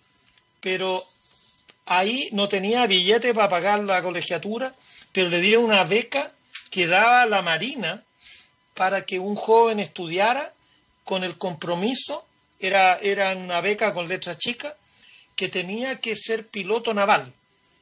[0.60, 1.04] pero
[1.86, 4.74] ahí no tenía billete para pagar la colegiatura,
[5.12, 6.32] pero le dieron una beca
[6.72, 8.04] que daba la Marina
[8.80, 10.54] para que un joven estudiara
[11.04, 12.26] con el compromiso,
[12.62, 14.74] era, era una beca con letras chicas,
[15.36, 17.30] que tenía que ser piloto naval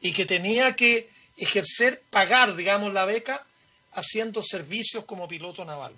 [0.02, 1.08] y que tenía que
[1.38, 3.46] ejercer, pagar, digamos, la beca
[3.94, 5.94] haciendo servicios como piloto naval.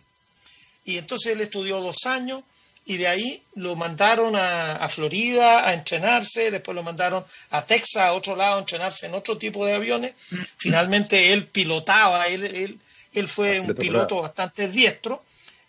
[0.83, 2.43] Y entonces él estudió dos años,
[2.85, 8.13] y de ahí lo mandaron a, Florida a entrenarse, después lo mandaron a Texas, a
[8.13, 10.13] otro lado, a entrenarse en otro tipo de aviones.
[10.57, 12.79] Finalmente él pilotaba, él, él,
[13.27, 15.23] fue un piloto bastante diestro.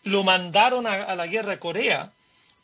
[0.05, 2.12] Lo mandaron a, la guerra de Corea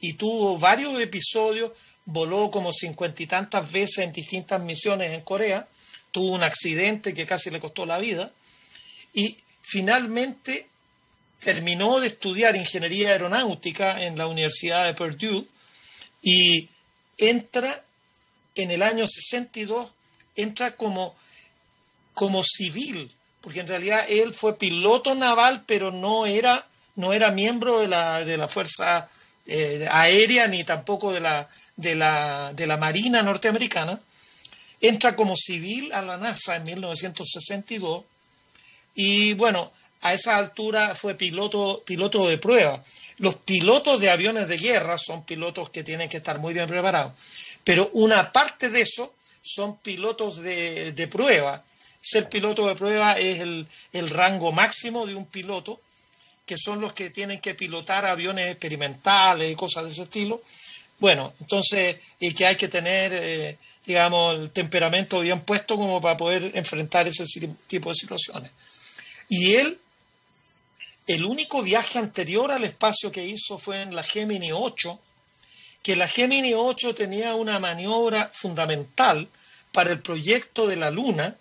[0.00, 1.72] y tuvo varios episodios,
[2.04, 5.66] voló como cincuenta y tantas veces en distintas misiones en Corea,
[6.12, 8.30] tuvo un accidente que casi le costó la vida
[9.12, 10.66] y finalmente
[11.40, 15.46] terminó de estudiar ingeniería aeronáutica en la Universidad de Purdue
[16.22, 16.68] y
[17.18, 17.84] entra
[18.54, 19.90] en el año 62,
[20.34, 21.14] entra como,
[22.14, 23.10] como civil,
[23.46, 28.24] porque en realidad él fue piloto naval, pero no era, no era miembro de la,
[28.24, 29.08] de la Fuerza
[29.46, 34.00] eh, Aérea ni tampoco de la, de, la, de la Marina norteamericana.
[34.80, 38.02] Entra como civil a la NASA en 1962
[38.96, 42.82] y bueno, a esa altura fue piloto, piloto de prueba.
[43.18, 47.12] Los pilotos de aviones de guerra son pilotos que tienen que estar muy bien preparados,
[47.62, 51.62] pero una parte de eso son pilotos de, de prueba.
[52.00, 55.80] Ser piloto de prueba es el, el rango máximo de un piloto,
[56.44, 60.40] que son los que tienen que pilotar aviones experimentales y cosas de ese estilo.
[60.98, 66.16] Bueno, entonces, y que hay que tener, eh, digamos, el temperamento bien puesto como para
[66.16, 67.24] poder enfrentar ese
[67.66, 68.50] tipo de situaciones.
[69.28, 69.78] Y él
[71.06, 74.98] el único viaje anterior al espacio que hizo fue en la Gemini 8,
[75.82, 79.28] que la Gemini 8 tenía una maniobra fundamental
[79.70, 81.36] para el proyecto de la Luna,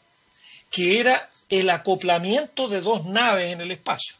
[0.75, 4.17] que era el acoplamiento de dos naves en el espacio.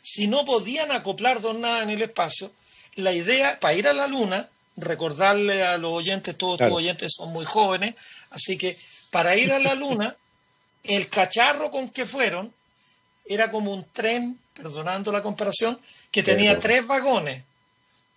[0.00, 2.52] Si no podían acoplar dos naves en el espacio,
[2.94, 7.32] la idea para ir a la Luna, recordarle a los oyentes, todos los oyentes son
[7.32, 7.96] muy jóvenes,
[8.30, 8.78] así que
[9.10, 10.16] para ir a la Luna,
[10.84, 12.54] el cacharro con que fueron
[13.24, 15.80] era como un tren perdonando la comparación,
[16.12, 17.42] que tenía tres vagones.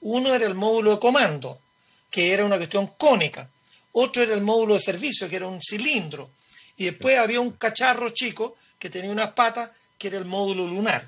[0.01, 1.59] Uno era el módulo de comando,
[2.11, 3.49] que era una cuestión cónica.
[3.93, 6.29] Otro era el módulo de servicio, que era un cilindro.
[6.79, 11.07] Y después había un cacharro chico que tenía unas patas, que era el módulo lunar.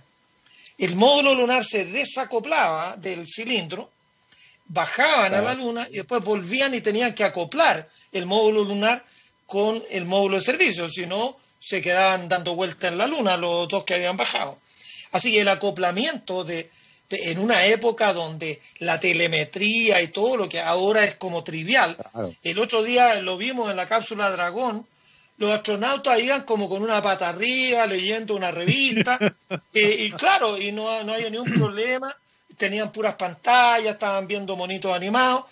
[0.77, 3.89] El módulo lunar se desacoplaba del cilindro,
[4.65, 9.03] bajaban a la luna y después volvían y tenían que acoplar el módulo lunar
[9.45, 13.67] con el módulo de servicio, si no se quedaban dando vueltas en la luna los
[13.69, 14.57] dos que habían bajado.
[15.11, 16.69] Así que el acoplamiento de,
[17.11, 21.97] en una época donde la telemetría y todo lo que ahora es como trivial.
[22.43, 24.85] El otro día lo vimos en la cápsula Dragón,
[25.41, 29.17] los astronautas iban como con una pata arriba, leyendo una revista,
[29.73, 32.15] eh, y claro, y no, no había ningún problema,
[32.57, 35.45] tenían puras pantallas, estaban viendo monitos animados.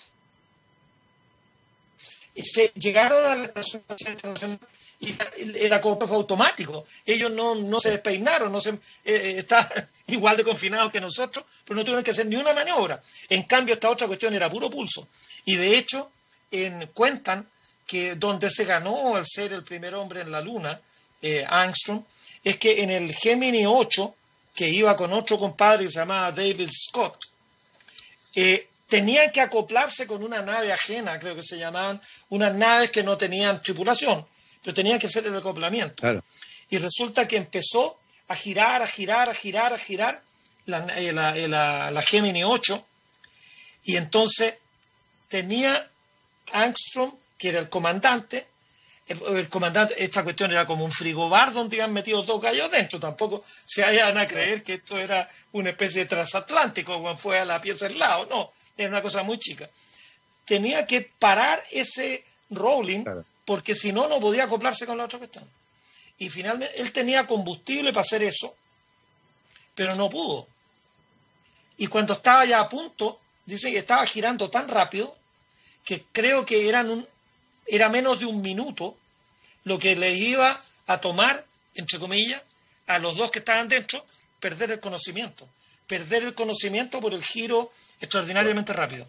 [2.36, 4.60] Y se llegaron a la Estación Internacional
[5.00, 5.16] y
[5.56, 6.86] el acople fue automático.
[7.04, 9.68] Ellos no, no se despeinaron, no se, eh, eh, está
[10.08, 13.02] igual de confinados que nosotros, pero no tuvieron que hacer ni una maniobra.
[13.28, 15.08] En cambio, esta otra cuestión era puro pulso.
[15.46, 16.12] Y de hecho,
[16.52, 17.50] en, cuentan
[17.90, 20.80] que donde se ganó al ser el primer hombre en la Luna,
[21.22, 22.04] eh, Armstrong,
[22.44, 24.16] es que en el Gemini 8,
[24.54, 27.26] que iba con otro compadre que se llamaba David Scott,
[28.36, 32.00] eh, tenían que acoplarse con una nave ajena, creo que se llamaban,
[32.30, 34.26] unas naves que no tenían tripulación
[34.64, 36.04] pero tenía que hacer el acoplamiento.
[36.70, 37.98] Y resulta que empezó
[38.28, 40.22] a girar, a girar, a girar, a girar
[40.66, 42.86] la, eh, eh, la, Gemini 8
[43.86, 44.56] y entonces
[45.30, 45.90] tenía
[46.52, 48.46] Armstrong, que era el comandante,
[49.08, 53.42] el, comandante, esta cuestión era como un frigobar donde iban metido dos gallos dentro, tampoco
[53.44, 57.60] se vayan a creer que esto era una especie de transatlántico como fue a la
[57.60, 59.68] pieza del lado, no, era una cosa muy chica.
[60.46, 63.04] Tenía que parar ese rolling
[63.46, 65.50] porque si no, no podía acoplarse con la otra cuestión.
[66.20, 68.56] Y finalmente él tenía combustible para hacer eso,
[69.74, 70.48] pero no pudo.
[71.78, 75.16] Y cuando estaba ya a punto, dice que estaba girando tan rápido
[75.86, 77.08] que creo que eran un,
[77.70, 78.98] era menos de un minuto
[79.64, 82.42] lo que le iba a tomar, entre comillas,
[82.88, 84.04] a los dos que estaban dentro,
[84.40, 85.48] perder el conocimiento.
[85.88, 89.08] Perder el conocimiento por el giro extraordinariamente rápido.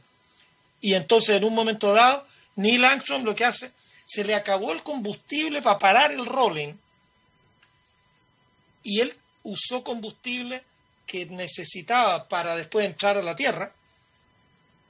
[0.80, 3.72] Y entonces, en un momento dado, Neil Armstrong lo que hace
[4.06, 6.74] se le acabó el combustible para parar el rolling
[8.82, 10.64] y él usó combustible
[11.06, 13.72] que necesitaba para después entrar a la Tierra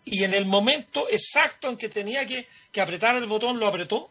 [0.04, 2.46] y en el momento exacto en que tenía que,
[2.80, 4.10] apretar el botón lo apretó,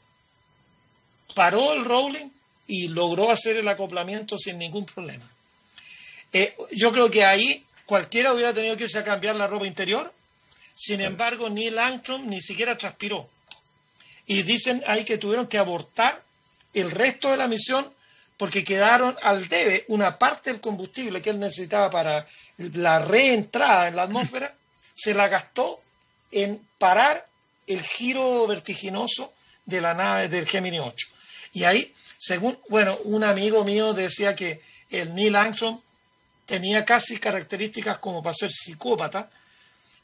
[1.36, 2.30] paró el rolling
[2.68, 5.26] y logró hacer el acoplamiento sin ningún problema.
[6.32, 10.14] Eh, yo creo que ahí cualquiera hubiera tenido que irse a cambiar la ropa interior,
[10.76, 13.28] sin embargo Neil Armstrong ni siquiera transpiró.
[14.28, 16.24] Y dicen ahí que tuvieron que abortar
[16.74, 17.92] el resto de la misión
[18.38, 22.26] porque quedaron al debe una parte del combustible que él necesitaba para
[22.58, 24.56] la reentrada en la atmósfera,
[25.00, 25.82] se la gastó
[26.32, 27.28] en parar
[27.68, 29.34] el giro vertiginoso
[29.66, 31.08] de la nave del Gemini 8.
[31.54, 35.80] Y ahí, según, bueno, un amigo mío decía que el Neil Armstrong
[36.46, 39.30] tenía casi características como para ser psicópata,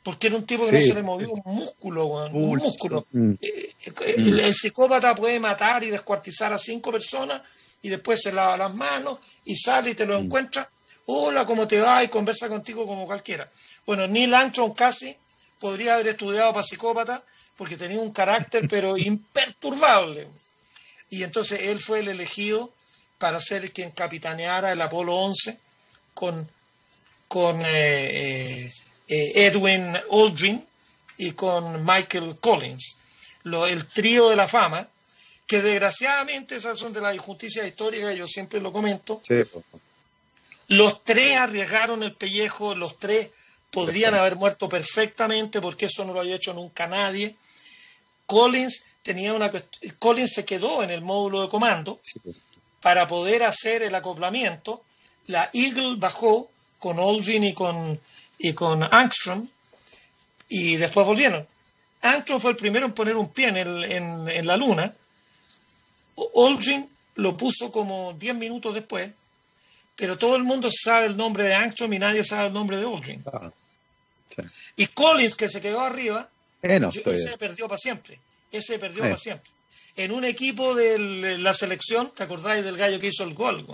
[0.03, 3.07] porque era un tipo que no se le movió un músculo, un músculo.
[3.11, 3.31] Mm.
[3.41, 4.13] Eh, eh.
[4.17, 7.41] El, psicópata puede matar y descuartizar a cinco personas
[7.81, 10.23] y después se lava las manos y sale y te lo mm.
[10.25, 10.69] encuentra.
[11.07, 12.03] Hola, ¿cómo te va?
[12.03, 13.49] Y conversa contigo como cualquiera.
[13.85, 15.15] Bueno, Neil Armstrong casi
[15.59, 17.23] podría haber estudiado para psicópata
[17.55, 20.27] porque tenía un carácter pero imperturbable.
[21.09, 22.73] Y entonces él fue el elegido
[23.17, 25.57] para ser quien capitaneara el Apolo 11
[26.13, 26.49] con,
[27.27, 28.71] con eh,
[29.07, 30.65] eh, Edwin Aldrin
[31.17, 32.99] y con Michael Collins,
[33.43, 34.87] lo, el trío de la fama,
[35.47, 39.21] que desgraciadamente esas son de las injusticias históricas, yo siempre lo comento,
[40.67, 43.29] Los tres arriesgaron el pellejo, los tres
[43.75, 47.35] podrían haber muerto perfectamente porque eso no lo había hecho nunca nadie.
[48.25, 49.51] Collins tenía una
[49.99, 51.99] Collins se quedó en el módulo de comando
[52.81, 54.81] para poder hacer el acoplamiento.
[55.27, 56.49] La Eagle bajó
[56.79, 57.99] con Aldrin y con,
[58.39, 59.45] y con Angstrom
[60.47, 61.45] y después volvieron.
[62.01, 64.93] Armstrong fue el primero en poner un pie en, la luna.
[66.33, 69.11] Aldrin lo puso como 10 minutos después,
[69.97, 72.85] pero todo el mundo sabe el nombre de Armstrong y nadie sabe el nombre de
[72.85, 73.21] Aldrin.
[73.33, 73.51] Ah,
[74.75, 76.29] y Collins, que se quedó arriba,
[76.61, 78.19] ese se perdió para siempre.
[78.51, 79.49] Ese se perdió para siempre.
[79.97, 83.65] En un equipo de la selección, ¿te acordáis del gallo que hizo el gol?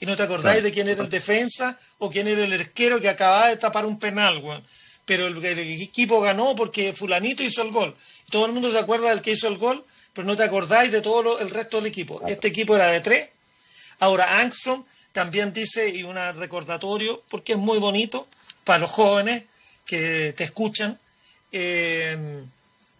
[0.00, 3.08] Y no te acordáis de quién era el defensa o quién era el arquero que
[3.08, 4.60] acababa de tapar un penal, güey
[5.04, 7.94] pero el, equipo ganó porque fulanito hizo el gol.
[8.30, 11.00] Todo el mundo se acuerda del que hizo el gol, pero no te acordáis de
[11.00, 12.22] todo el resto del equipo.
[12.26, 13.30] Este equipo era de tres.
[13.98, 18.26] Ahora Angstrom también dice, y un recordatorio, porque es muy bonito
[18.64, 19.44] para los jóvenes
[19.84, 20.98] que te escuchan,
[21.50, 22.44] eh,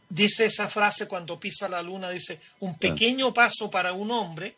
[0.08, 4.54] dice esa frase cuando pisa la luna, dice, un pequeño paso para un hombre,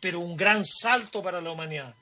[0.00, 1.94] pero un gran salto para la humanidad.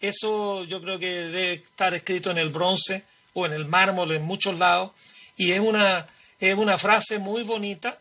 [0.00, 4.22] Eso yo creo que debe estar escrito en el bronce o en el mármol en
[4.22, 4.92] muchos lados,
[5.36, 6.06] y es una,
[6.38, 7.98] es una frase muy bonita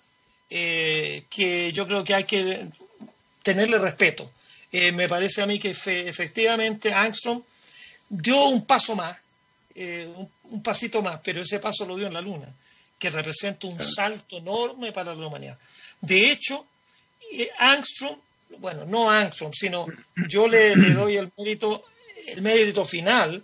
[0.49, 2.67] eh, que yo creo que hay que
[3.43, 4.29] tenerle respeto.
[4.71, 7.41] Eh, me parece a mí que efectivamente Armstrong
[8.09, 9.17] dio un paso más,
[9.77, 10.11] eh,
[10.43, 12.53] un, pasito más, pero ese paso lo dio en la Luna,
[12.99, 15.57] que representa un salto enorme para la humanidad.
[16.01, 16.65] De hecho,
[17.59, 18.17] Armstrong,
[18.59, 19.85] bueno, no Armstrong, sino
[20.27, 21.85] yo le, le doy el mérito,
[22.27, 23.43] el mérito final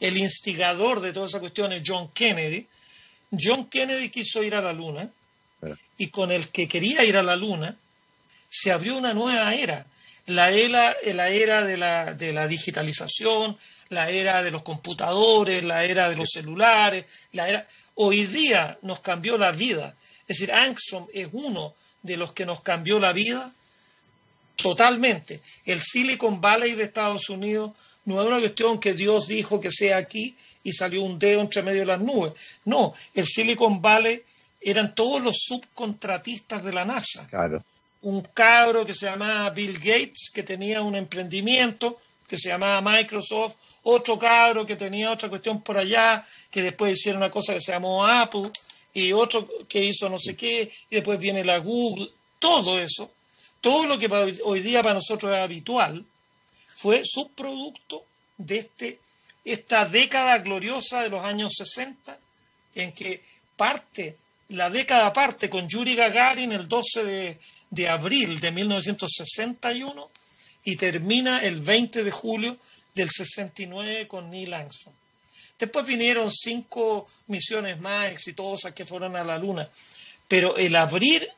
[0.00, 2.66] el instigador de toda esa cuestión es John Kennedy.
[3.38, 5.08] John Kennedy quiso ir a la Luna
[5.98, 7.76] y con el que quería ir a la Luna
[8.48, 9.86] se abrió una nueva era,
[10.26, 13.56] la era, la era de, la, de la digitalización,
[13.90, 17.66] la era de los computadores, la era de los celulares, la era...
[17.96, 19.94] Hoy día nos cambió la vida.
[20.26, 23.52] Es decir, Armstrong es uno de los que nos cambió la vida
[24.56, 25.40] totalmente.
[25.66, 27.72] El Silicon Valley de Estados Unidos
[28.04, 31.62] no es una cuestión que Dios dijo que sea aquí y salió un dedo entre
[31.62, 32.32] medio de las nubes.
[32.64, 34.22] No, el Silicon Valley
[34.60, 37.26] eran todos los subcontratistas de la NASA.
[37.28, 37.64] Claro.
[38.02, 41.98] Un cabro que se llamaba Bill Gates, que tenía un emprendimiento
[42.30, 47.20] que se llamaba Microsoft, otro cabro que tenía otra cuestión por allá, que después hicieron
[47.20, 48.52] una cosa que se llamó Apple,
[48.94, 52.08] y otro que hizo no sé qué, y después viene la Google,
[52.38, 53.10] todo eso,
[53.60, 54.06] todo lo que
[54.44, 56.06] hoy día para nosotros es habitual,
[56.68, 58.04] fue subproducto
[58.38, 59.00] de este,
[59.44, 62.16] esta década gloriosa de los años 60,
[62.76, 63.24] en que
[63.56, 64.16] parte,
[64.50, 70.10] la década parte con Yuri Gagarin el 12 de, de abril de 1961
[70.64, 72.56] y termina el 20 de julio
[72.94, 74.94] del 69 con Neil Armstrong.
[75.58, 79.68] Después vinieron cinco misiones más exitosas que fueron a la Luna,
[80.26, 81.28] pero el abrir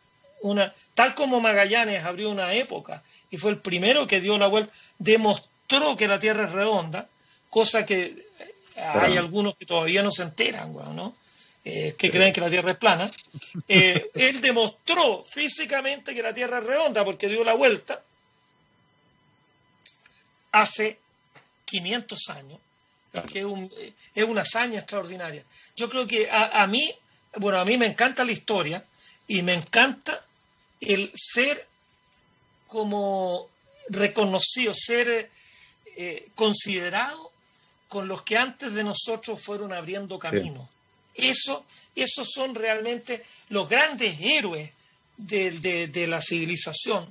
[0.43, 4.73] una, tal como Magallanes abrió una época y fue el primero que dio la vuelta,
[4.99, 7.09] demostró que la Tierra es redonda,
[7.51, 8.25] cosa que eh,
[8.77, 11.15] hay algunos que todavía no se enteran, ¿no?
[11.65, 13.11] Eh, que creen que la Tierra es plana.
[13.69, 18.03] Eh, él demostró físicamente que la Tierra es redonda porque dio la vuelta
[20.53, 20.99] hace
[21.65, 22.61] 500 años,
[23.31, 23.47] que es,
[24.15, 25.45] es, una hazaña extraordinaria.
[25.77, 26.95] Yo creo que a, a mí,
[27.37, 28.85] bueno, a mí me encanta la historia
[29.27, 30.25] y me encanta
[30.81, 31.67] el ser
[32.67, 33.49] como
[33.89, 35.31] reconocido, ser
[35.97, 37.31] eh, considerado
[37.89, 40.69] con los que antes de nosotros fueron abriendo camino.
[41.15, 44.73] Eso, esos son realmente los grandes héroes
[45.19, 47.07] de, la civilización.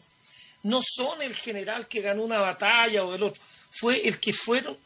[0.64, 3.42] No son el general que ganó una batalla o el otro,
[3.72, 4.78] fue el que fueron,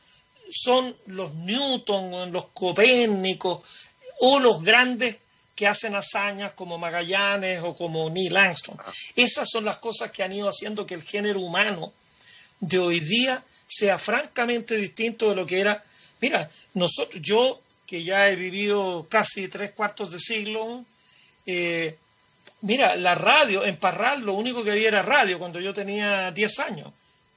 [0.52, 3.68] son los Newton, los Copérnicos
[4.20, 5.18] o los grandes
[5.56, 8.80] que hacen hazañas como Magallanes o como Neil Armstrong.
[9.16, 11.94] Esas son las cosas que han ido haciendo que el género humano
[12.60, 15.84] de hoy día sea francamente distinto de lo que era.
[16.22, 20.86] Mira, nosotros, yo que ya he vivido casi tres cuartos de siglo,
[21.46, 21.98] eh,
[22.66, 26.60] mira, la radio, en Parral lo único que había era radio cuando yo tenía 10
[26.60, 26.92] años,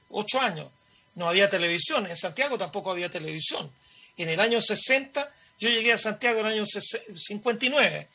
[0.09, 0.67] 8 años.
[1.15, 3.71] No había televisión, en Santiago tampoco había televisión.
[4.17, 8.07] En el año 60, yo llegué a Santiago en el año 59.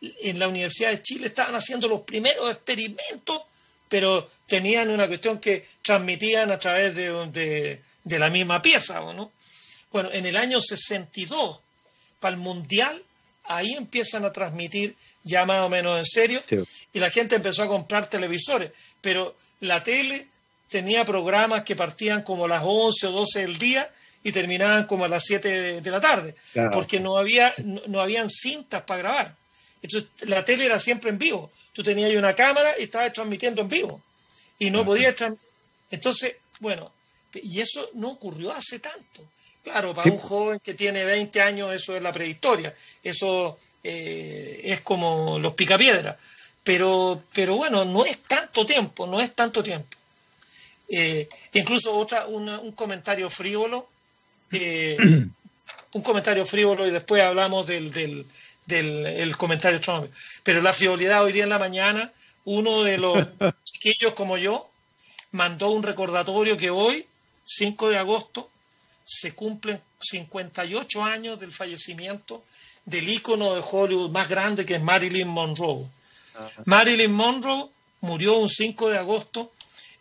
[0.00, 3.42] En la Universidad de Chile estaban haciendo los primeros experimentos,
[3.88, 9.32] pero tenían una cuestión que transmitían a través de, la misma pieza, ¿no?
[9.90, 11.60] Bueno, en el año 62,
[12.20, 13.02] para el Mundial,
[13.48, 14.94] ahí empiezan a transmitir
[15.24, 16.42] ya más o menos en serio,
[16.92, 20.28] y la gente empezó a comprar televisores, pero la tele
[20.68, 23.90] tenía programas que partían como a las 11 o 12 del día
[24.22, 26.34] y terminaban como a las 7 de, la tarde,
[26.72, 29.36] porque no había no, habían cintas para grabar.
[29.80, 31.52] Entonces, la tele era siempre en vivo.
[31.72, 34.02] Tú tenías una cámara y estabas transmitiendo en vivo.
[34.58, 35.14] Y no podías...
[35.90, 36.92] Entonces, bueno,
[37.32, 39.22] y eso no ocurrió hace tanto.
[39.70, 42.74] Claro, para un joven que tiene 20 años eso es la prehistoria.
[43.02, 46.16] Eso eh, es como los picapiedras.
[46.64, 49.94] Pero, pero bueno, no es tanto tiempo, no es tanto tiempo.
[50.88, 53.88] Eh, incluso otra, un comentario frívolo,
[54.52, 54.96] eh,
[55.92, 58.24] un comentario frívolo y después hablamos del, del,
[58.64, 60.10] del comentario Trump.
[60.44, 62.10] Pero la frivolidad hoy día en la mañana,
[62.46, 63.18] uno de los
[63.64, 64.70] chiquillos como yo
[65.32, 67.06] mandó un recordatorio que hoy,
[67.44, 68.50] 5 de agosto,
[69.08, 72.44] se cumplen 58 años del fallecimiento
[72.84, 75.86] del ícono de Hollywood más grande que es Marilyn Monroe.
[76.66, 77.70] Marilyn Monroe
[78.02, 79.50] murió un 5 de agosto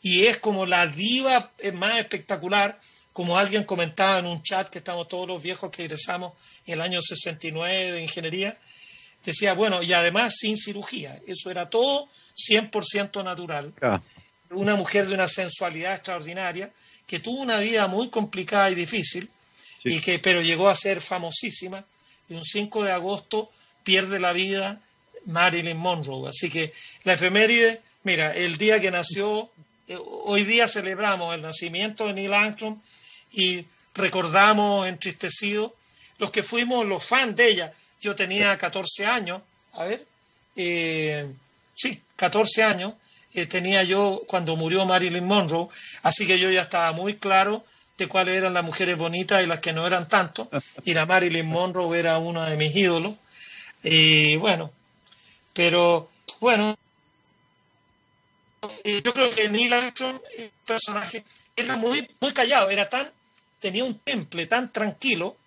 [0.01, 2.77] y es como la diva más espectacular,
[3.13, 6.33] como alguien comentaba en un chat que estamos todos los viejos que egresamos
[6.65, 8.57] en el año 69 de ingeniería,
[9.23, 13.73] decía, bueno, y además sin cirugía, eso era todo 100% natural.
[14.51, 16.71] Una mujer de una sensualidad extraordinaria,
[17.07, 19.29] que tuvo una vida muy complicada y difícil,
[19.83, 21.83] y que, pero llegó a ser famosísima,
[22.29, 23.49] y un 5 de agosto
[23.83, 24.81] pierde la vida
[25.25, 26.29] Marilyn Monroe.
[26.29, 26.73] Así que
[27.05, 29.49] la efeméride, mira, el día que nació,
[29.87, 32.77] eh, hoy día celebramos el nacimiento de Neil Armstrong
[33.31, 35.71] y recordamos entristecidos
[36.17, 37.73] los que fuimos los fans de ella.
[38.01, 39.41] Yo tenía 14 años,
[39.73, 40.05] a ver,
[40.55, 41.27] eh,
[41.73, 42.93] sí, 14 años
[43.37, 45.67] eh, tenía yo cuando murió Marilyn Monroe,
[46.03, 47.63] así que yo ya estaba muy claro
[47.97, 50.49] de cuáles eran las mujeres bonitas y las que no eran tanto,
[50.83, 53.13] y la Marilyn Monroe era una de mis ídolos.
[53.83, 54.71] Y bueno,
[55.53, 56.09] pero
[56.39, 56.75] bueno,
[58.83, 61.23] eh, yo creo que Neil Armstrong, el personaje,
[61.55, 63.07] era muy, muy callado, era tan,
[63.59, 65.37] tenía un temple tan tranquilo.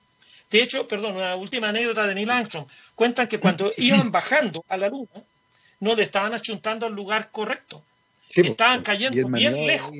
[0.50, 2.66] De hecho, perdón, una última anécdota de Neil Armstrong.
[2.94, 5.22] Cuentan que cuando iban bajando a la luna,
[5.80, 7.84] no le estaban achuntando al lugar correcto.
[8.28, 9.92] estaban cayendo bien lejos.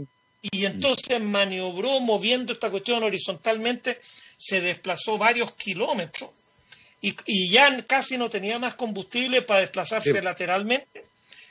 [0.43, 6.31] Y entonces maniobró moviendo esta cuestión horizontalmente, se desplazó varios kilómetros
[7.03, 11.05] y, ya casi no tenía más combustible para desplazarse lateralmente.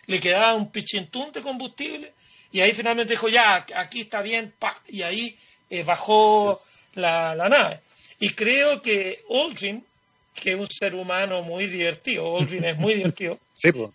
[0.08, 2.14] Le quedaba un pichintún de combustible
[2.52, 5.36] y ahí finalmente dijo, ya, aquí está bien, pa, y ahí
[5.70, 6.60] eh, bajó
[6.96, 7.80] la, nave.
[8.20, 9.86] Y creo que Aldrin,
[10.34, 13.40] que es un ser humano muy divertido, Aldrin es muy divertido,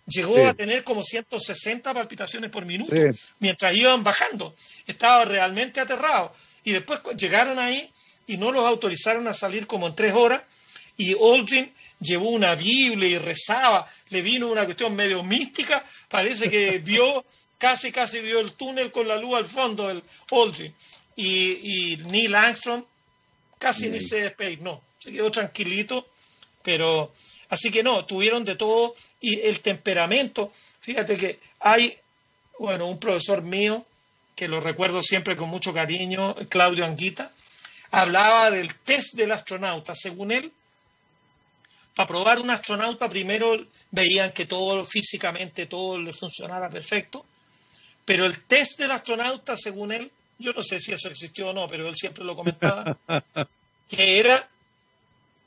[0.07, 2.93] llegó a tener como 160 palpitaciones por minuto
[3.39, 4.55] mientras iban bajando.
[4.87, 6.33] Estaba realmente aterrado.
[6.63, 7.89] Y después llegaron ahí
[8.27, 10.41] y no los autorizaron a salir como en tres horas
[10.97, 16.79] y Aldrin llevó una Biblia y rezaba, le vino una cuestión medio mística, parece que
[16.83, 17.25] vio,
[17.57, 20.73] casi casi vio el túnel con la luz al fondo del Aldrin.
[21.17, 22.83] Y, y Neil Armstrong
[23.57, 26.07] casi ni se despeinó, se quedó tranquilito,
[26.61, 27.13] pero
[27.55, 30.51] así que no, tuvieron de todo y el temperamento,
[30.81, 31.97] fíjate que hay,
[32.59, 33.85] bueno, un profesor mío,
[34.35, 37.31] que lo recuerdo siempre con mucho cariño, Claudio Anguita,
[37.91, 40.51] hablaba del test del astronauta, según él,
[41.95, 47.25] para probar un astronauta primero veían que todo físicamente todo le funcionara perfecto,
[48.03, 51.69] pero el test del astronauta, según él, yo no sé si eso existió o no,
[51.69, 52.97] pero él siempre lo comentaba,
[53.87, 54.49] que era,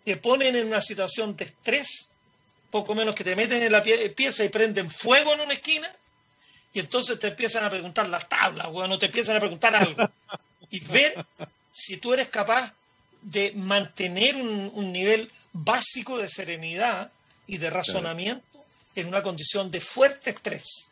[0.09, 2.13] te ponen en una situación de estrés,
[2.71, 5.95] poco menos que te meten en la pieza y prenden fuego en una esquina,
[6.73, 10.09] y entonces te empiezan a preguntar las tablas, bueno, te empiezan a preguntar algo,
[10.71, 11.27] y ver
[11.71, 12.73] si tú eres capaz
[13.21, 17.13] de mantener un, nivel básico de serenidad
[17.47, 20.89] y de razonamiento en una condición de fuerte estrés.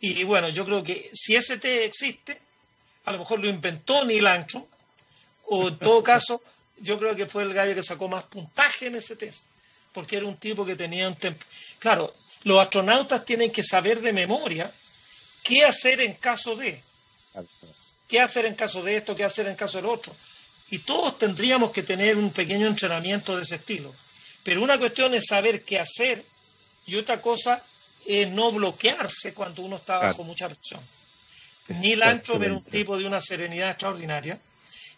[0.00, 2.40] Y bueno, yo creo que si ese té existe,
[3.04, 4.64] a lo mejor lo inventó Neil Armstrong,
[5.48, 6.40] o en todo caso,
[6.82, 9.44] yo creo que fue el gallo que sacó más puntaje en ese test,
[9.92, 11.44] porque era un tipo que tenía un tiempo.
[11.78, 12.12] Claro,
[12.44, 14.70] los astronautas tienen que saber de memoria
[15.44, 16.80] qué hacer en caso de.
[18.08, 19.16] ¿Qué hacer en caso de esto?
[19.16, 20.12] ¿Qué hacer en caso del otro?
[20.70, 23.92] Y todos tendríamos que tener un pequeño entrenamiento de ese estilo.
[24.44, 26.22] Pero una cuestión es saber qué hacer
[26.86, 27.62] y otra cosa
[28.06, 30.80] es no bloquearse cuando uno está bajo mucha presión.
[31.80, 34.38] Neil Armstrong era un tipo de una serenidad extraordinaria.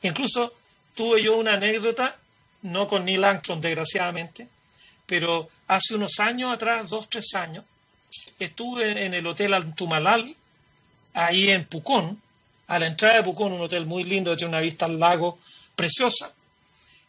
[0.02, 0.52] Incluso
[0.94, 2.16] tuve yo una anécdota,
[2.62, 4.48] no con Neil Armstrong desgraciadamente,
[5.06, 7.64] pero hace unos años atrás, dos, tres años,
[8.38, 10.24] estuve en el Hotel Antumalal,
[11.12, 12.20] ahí en Pucón,
[12.66, 15.38] a la entrada de Pucón, un hotel muy lindo, que tiene una vista al lago
[15.76, 16.32] preciosa.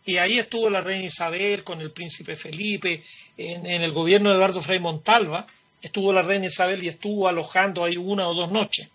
[0.06, 3.04] Y ahí estuvo la reina Isabel con el príncipe Felipe,
[3.38, 5.48] en, el gobierno de Eduardo Frei Montalva,
[5.82, 8.90] estuvo la reina Isabel y estuvo alojando ahí una o dos noches.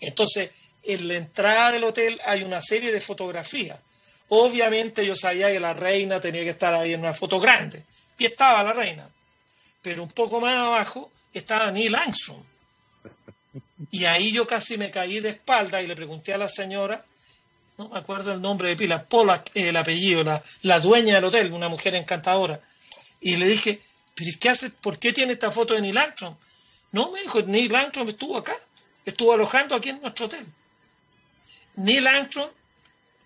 [0.00, 0.50] Entonces,
[0.82, 3.78] en la entrada del hotel hay una serie de fotografías.
[4.28, 7.84] Obviamente yo sabía que la reina tenía que estar ahí en una foto grande.
[8.18, 9.08] Y estaba la reina.
[9.82, 12.42] Pero un poco más abajo estaba Neil Armstrong.
[13.90, 17.04] Y ahí yo casi me caí de espalda y le pregunté a la señora,
[17.78, 21.52] no me acuerdo el nombre de pila, Paula, el apellido, la, la dueña del hotel,
[21.52, 22.60] una mujer encantadora.
[23.20, 23.80] Y le dije,
[24.14, 24.70] ¿pero qué hace?
[24.70, 26.34] ¿Por qué tiene esta foto de Neil Armstrong?
[26.92, 28.56] No, me dijo, Neil Armstrong estuvo acá,
[29.04, 30.46] estuvo alojando aquí en nuestro hotel.
[31.76, 32.50] Neil Armstrong,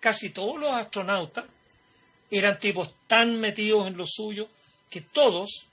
[0.01, 1.45] casi todos los astronautas
[2.29, 4.49] eran tipos tan metidos en lo suyo
[4.89, 5.69] que todos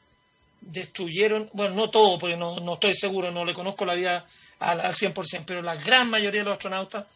[0.60, 4.24] destruyeron, bueno, no todos, porque no, no estoy seguro, no le conozco la vida
[4.60, 7.06] al, al 100%, pero la gran mayoría de los astronautas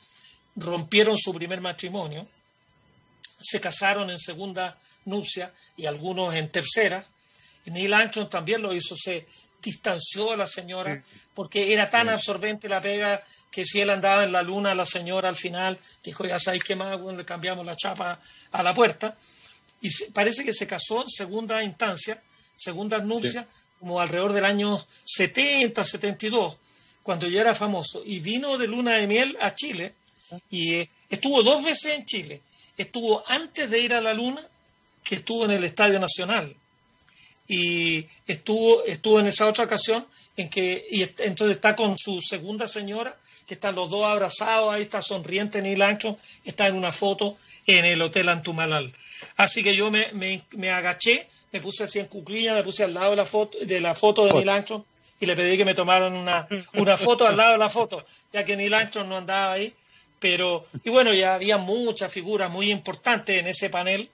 [0.56, 2.26] rompieron su primer matrimonio,
[3.40, 7.04] se casaron en segunda nupcia y algunos en tercera.
[7.66, 9.26] Neil Armstrong también lo hizo, se
[9.62, 11.00] distanció a la señora
[11.34, 13.22] porque era tan absorbente la pega
[13.52, 16.74] que si él andaba en la luna, la señora al final dijo, ya sabéis qué
[16.74, 18.18] más, le cambiamos la chapa
[18.50, 19.16] a la puerta.
[19.82, 22.20] Y parece que se casó en segunda instancia,
[22.56, 23.46] segunda nupcia,
[23.78, 26.56] como alrededor del año 70, 72,
[27.02, 28.02] cuando ya era famoso.
[28.06, 29.94] Y vino de luna de miel a Chile
[30.50, 32.40] y eh, estuvo dos veces en Chile.
[32.78, 34.42] Estuvo antes de ir a la luna,
[35.04, 36.56] que estuvo en el Estadio Nacional
[37.48, 42.68] y estuvo, estuvo en esa otra ocasión en que, y entonces está con su segunda
[42.68, 43.16] señora,
[43.46, 47.36] que están los dos abrazados, ahí está sonriente Neil Armstrong, está en una foto
[47.66, 48.92] en el Hotel Antumalal.
[49.36, 53.10] Así que yo me, me, agaché, me puse así en cuclilla, me puse al lado
[53.10, 54.84] de la foto de, la foto de Neil Armstrong
[55.20, 58.44] y le pedí que me tomaran una, una foto al lado de la foto, ya
[58.44, 59.72] que Neil Armstrong no andaba ahí.
[60.18, 64.08] Pero, y bueno, ya había muchas figuras muy importantes en ese panel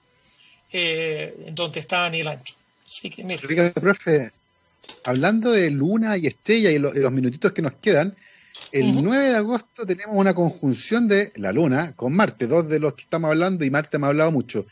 [0.73, 2.58] eh, donde estaba Neil Armstrong.
[2.89, 3.71] Así que mira.
[3.71, 4.31] profe,
[5.05, 8.15] hablando de luna y estrella y, los minutitos que nos quedan,
[8.71, 12.93] el 9 de agosto tenemos una conjunción de la luna con Marte, dos de los
[12.95, 14.65] que estamos hablando y Marte me ha hablado mucho.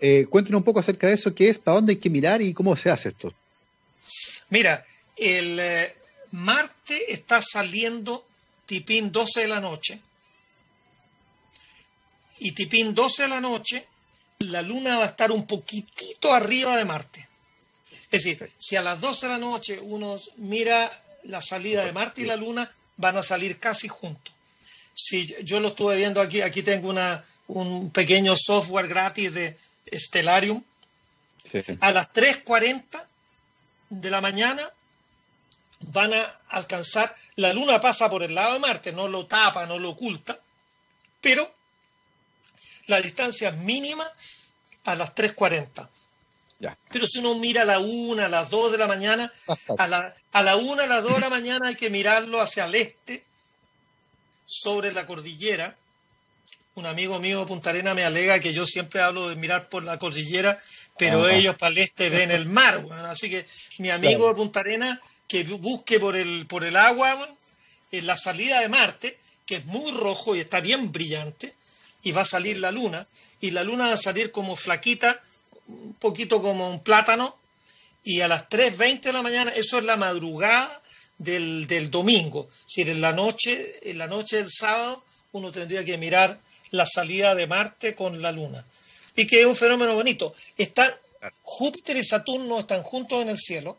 [0.00, 2.54] Eh, cuéntenos un poco acerca de eso, qué es, para dónde hay que mirar y
[2.54, 3.34] cómo se hace esto.
[4.48, 4.82] Mira,
[5.16, 5.94] el eh,
[6.32, 8.26] Marte está saliendo
[8.64, 10.00] tipín 12 de la noche
[12.38, 13.86] y tipín 12 de la noche
[14.38, 17.29] la luna va a estar un poquitito arriba de Marte.
[18.10, 20.90] Es decir, si a las 12 de la noche uno mira
[21.24, 24.34] la salida de Marte y la Luna, van a salir casi juntos.
[24.94, 29.56] Si yo lo estuve viendo aquí, aquí tengo una, un pequeño software gratis de
[29.92, 30.62] Stellarium.
[31.80, 33.06] A las 3.40
[33.90, 34.68] de la mañana
[35.80, 39.78] van a alcanzar, la Luna pasa por el lado de Marte, no lo tapa, no
[39.78, 40.38] lo oculta,
[41.20, 41.54] pero
[42.86, 44.06] la distancia mínima
[44.84, 45.88] a las 3.40.
[46.92, 49.32] Pero si uno mira a la una, a las dos de la mañana,
[49.78, 52.66] a la, a la una, a las dos de la mañana hay que mirarlo hacia
[52.66, 53.24] el este,
[54.46, 55.76] sobre la cordillera.
[56.74, 59.82] Un amigo mío de Punta Arena me alega que yo siempre hablo de mirar por
[59.82, 60.58] la cordillera,
[60.98, 62.84] pero ellos para el este ven el mar.
[63.06, 63.44] Así que
[63.78, 67.28] mi amigo de Punta Arena que busque por el, por el agua
[67.90, 71.54] en la salida de Marte, que es muy rojo y está bien brillante,
[72.02, 73.06] y va a salir la luna,
[73.40, 75.20] y la luna va a salir como flaquita
[75.84, 77.36] un poquito como un plátano,
[78.02, 80.82] y a las 3.20 de la mañana, eso es la madrugada
[81.18, 82.48] del, del domingo.
[82.66, 86.38] Si en la noche, en la noche del sábado, uno tendría que mirar
[86.70, 88.64] la salida de Marte con la Luna.
[89.16, 90.32] Y que es un fenómeno bonito.
[90.56, 90.92] Están,
[91.42, 93.76] Júpiter y Saturno están juntos en el cielo,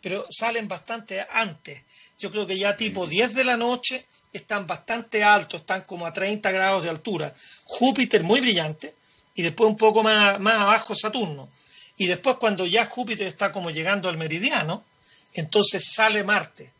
[0.00, 1.82] pero salen bastante antes.
[2.18, 6.12] Yo creo que ya tipo 10 de la noche están bastante altos, están como a
[6.12, 7.32] 30 grados de altura.
[7.64, 8.94] Júpiter muy brillante,
[9.34, 11.48] y después un poco más, más abajo Saturno.
[11.96, 14.84] Y después cuando ya Júpiter está como llegando al meridiano,
[15.32, 16.72] entonces sale Marte.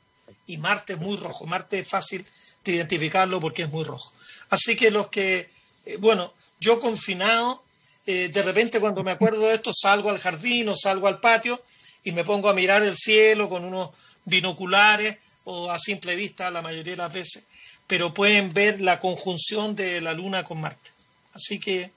[0.46, 1.46] Y Marte es muy rojo.
[1.46, 2.24] Marte es fácil
[2.64, 4.12] de identificarlo porque es muy rojo.
[4.50, 5.50] Así que los que,
[5.86, 7.62] eh, bueno, yo confinado,
[8.06, 11.62] eh, de repente cuando me acuerdo de esto salgo al jardín o salgo al patio
[12.02, 13.90] y me pongo a mirar el cielo con unos
[14.24, 17.46] binoculares o a simple vista la mayoría de las veces,
[17.86, 20.90] pero pueden ver la conjunción de la Luna con Marte.
[21.34, 21.90] Así que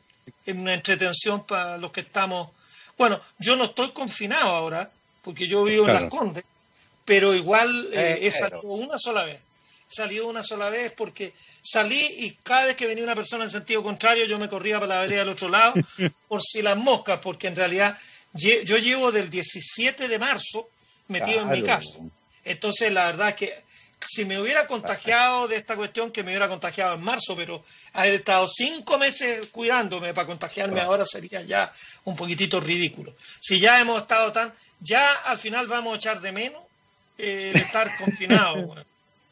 [0.46, 2.50] es una entretención para los que estamos.
[2.98, 6.44] Bueno, yo no estoy confinado ahora, porque yo vivo en Las Condes,
[7.06, 9.40] pero igual eh, he salido una sola vez.
[9.90, 13.50] He salido una sola vez porque salí y cada vez que venía una persona en
[13.50, 15.74] sentido contrario, yo me corría para la vereda del otro lado,
[16.28, 17.98] por si las moscas, porque en realidad
[18.34, 20.70] yo llevo del 17 de marzo
[21.08, 22.00] metido en mi casa.
[22.44, 23.54] Entonces, la verdad es que
[24.08, 27.62] si me hubiera contagiado de esta cuestión, que me hubiera contagiado en marzo, pero
[27.94, 31.72] haber estado cinco meses cuidándome para contagiarme ahora sería ya
[32.06, 33.14] un poquitito ridículo.
[33.18, 36.62] Si ya hemos estado tan, ya al final vamos a echar de menos
[37.18, 38.76] eh, el estar confinado.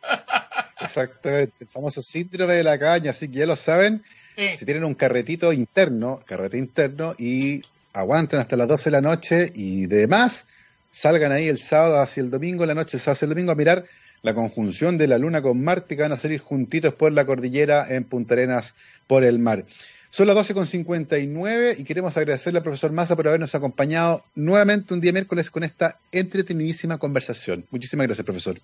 [0.79, 4.03] Exactamente, el famoso síndrome de la caña, así que ya lo saben.
[4.35, 7.61] Si tienen un carretito interno, carrete interno, y
[7.93, 10.45] aguanten hasta las 12 de la noche y demás,
[10.91, 13.55] salgan ahí el sábado hacia el domingo, la noche, el sábado hacia el domingo, a
[13.55, 13.85] mirar
[14.25, 17.85] la conjunción de la luna con Marte, que van a salir juntitos por la cordillera
[17.87, 18.73] en Punta Arenas
[19.05, 19.65] por el mar.
[20.09, 25.11] Son las 12.59 y queremos agradecerle al profesor Massa por habernos acompañado nuevamente un día
[25.11, 27.67] miércoles con esta entretenidísima conversación.
[27.69, 28.59] Muchísimas gracias, profesor.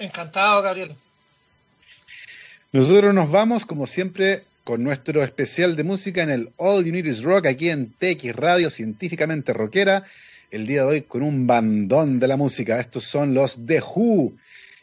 [0.00, 0.96] Encantado, Gabriel.
[2.72, 7.06] Nosotros nos vamos, como siempre, con nuestro especial de música en el All You Need
[7.06, 10.02] Is Rock, aquí en TX Radio, científicamente rockera.
[10.50, 12.80] El día de hoy con un bandón de la música.
[12.80, 14.32] Estos son los The Who.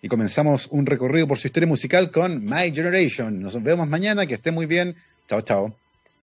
[0.02, 3.42] Y comenzamos un recorrido por su historia musical con My Generation.
[3.42, 4.96] Nos vemos mañana, que esté muy bien.
[5.28, 5.85] Chao, chao.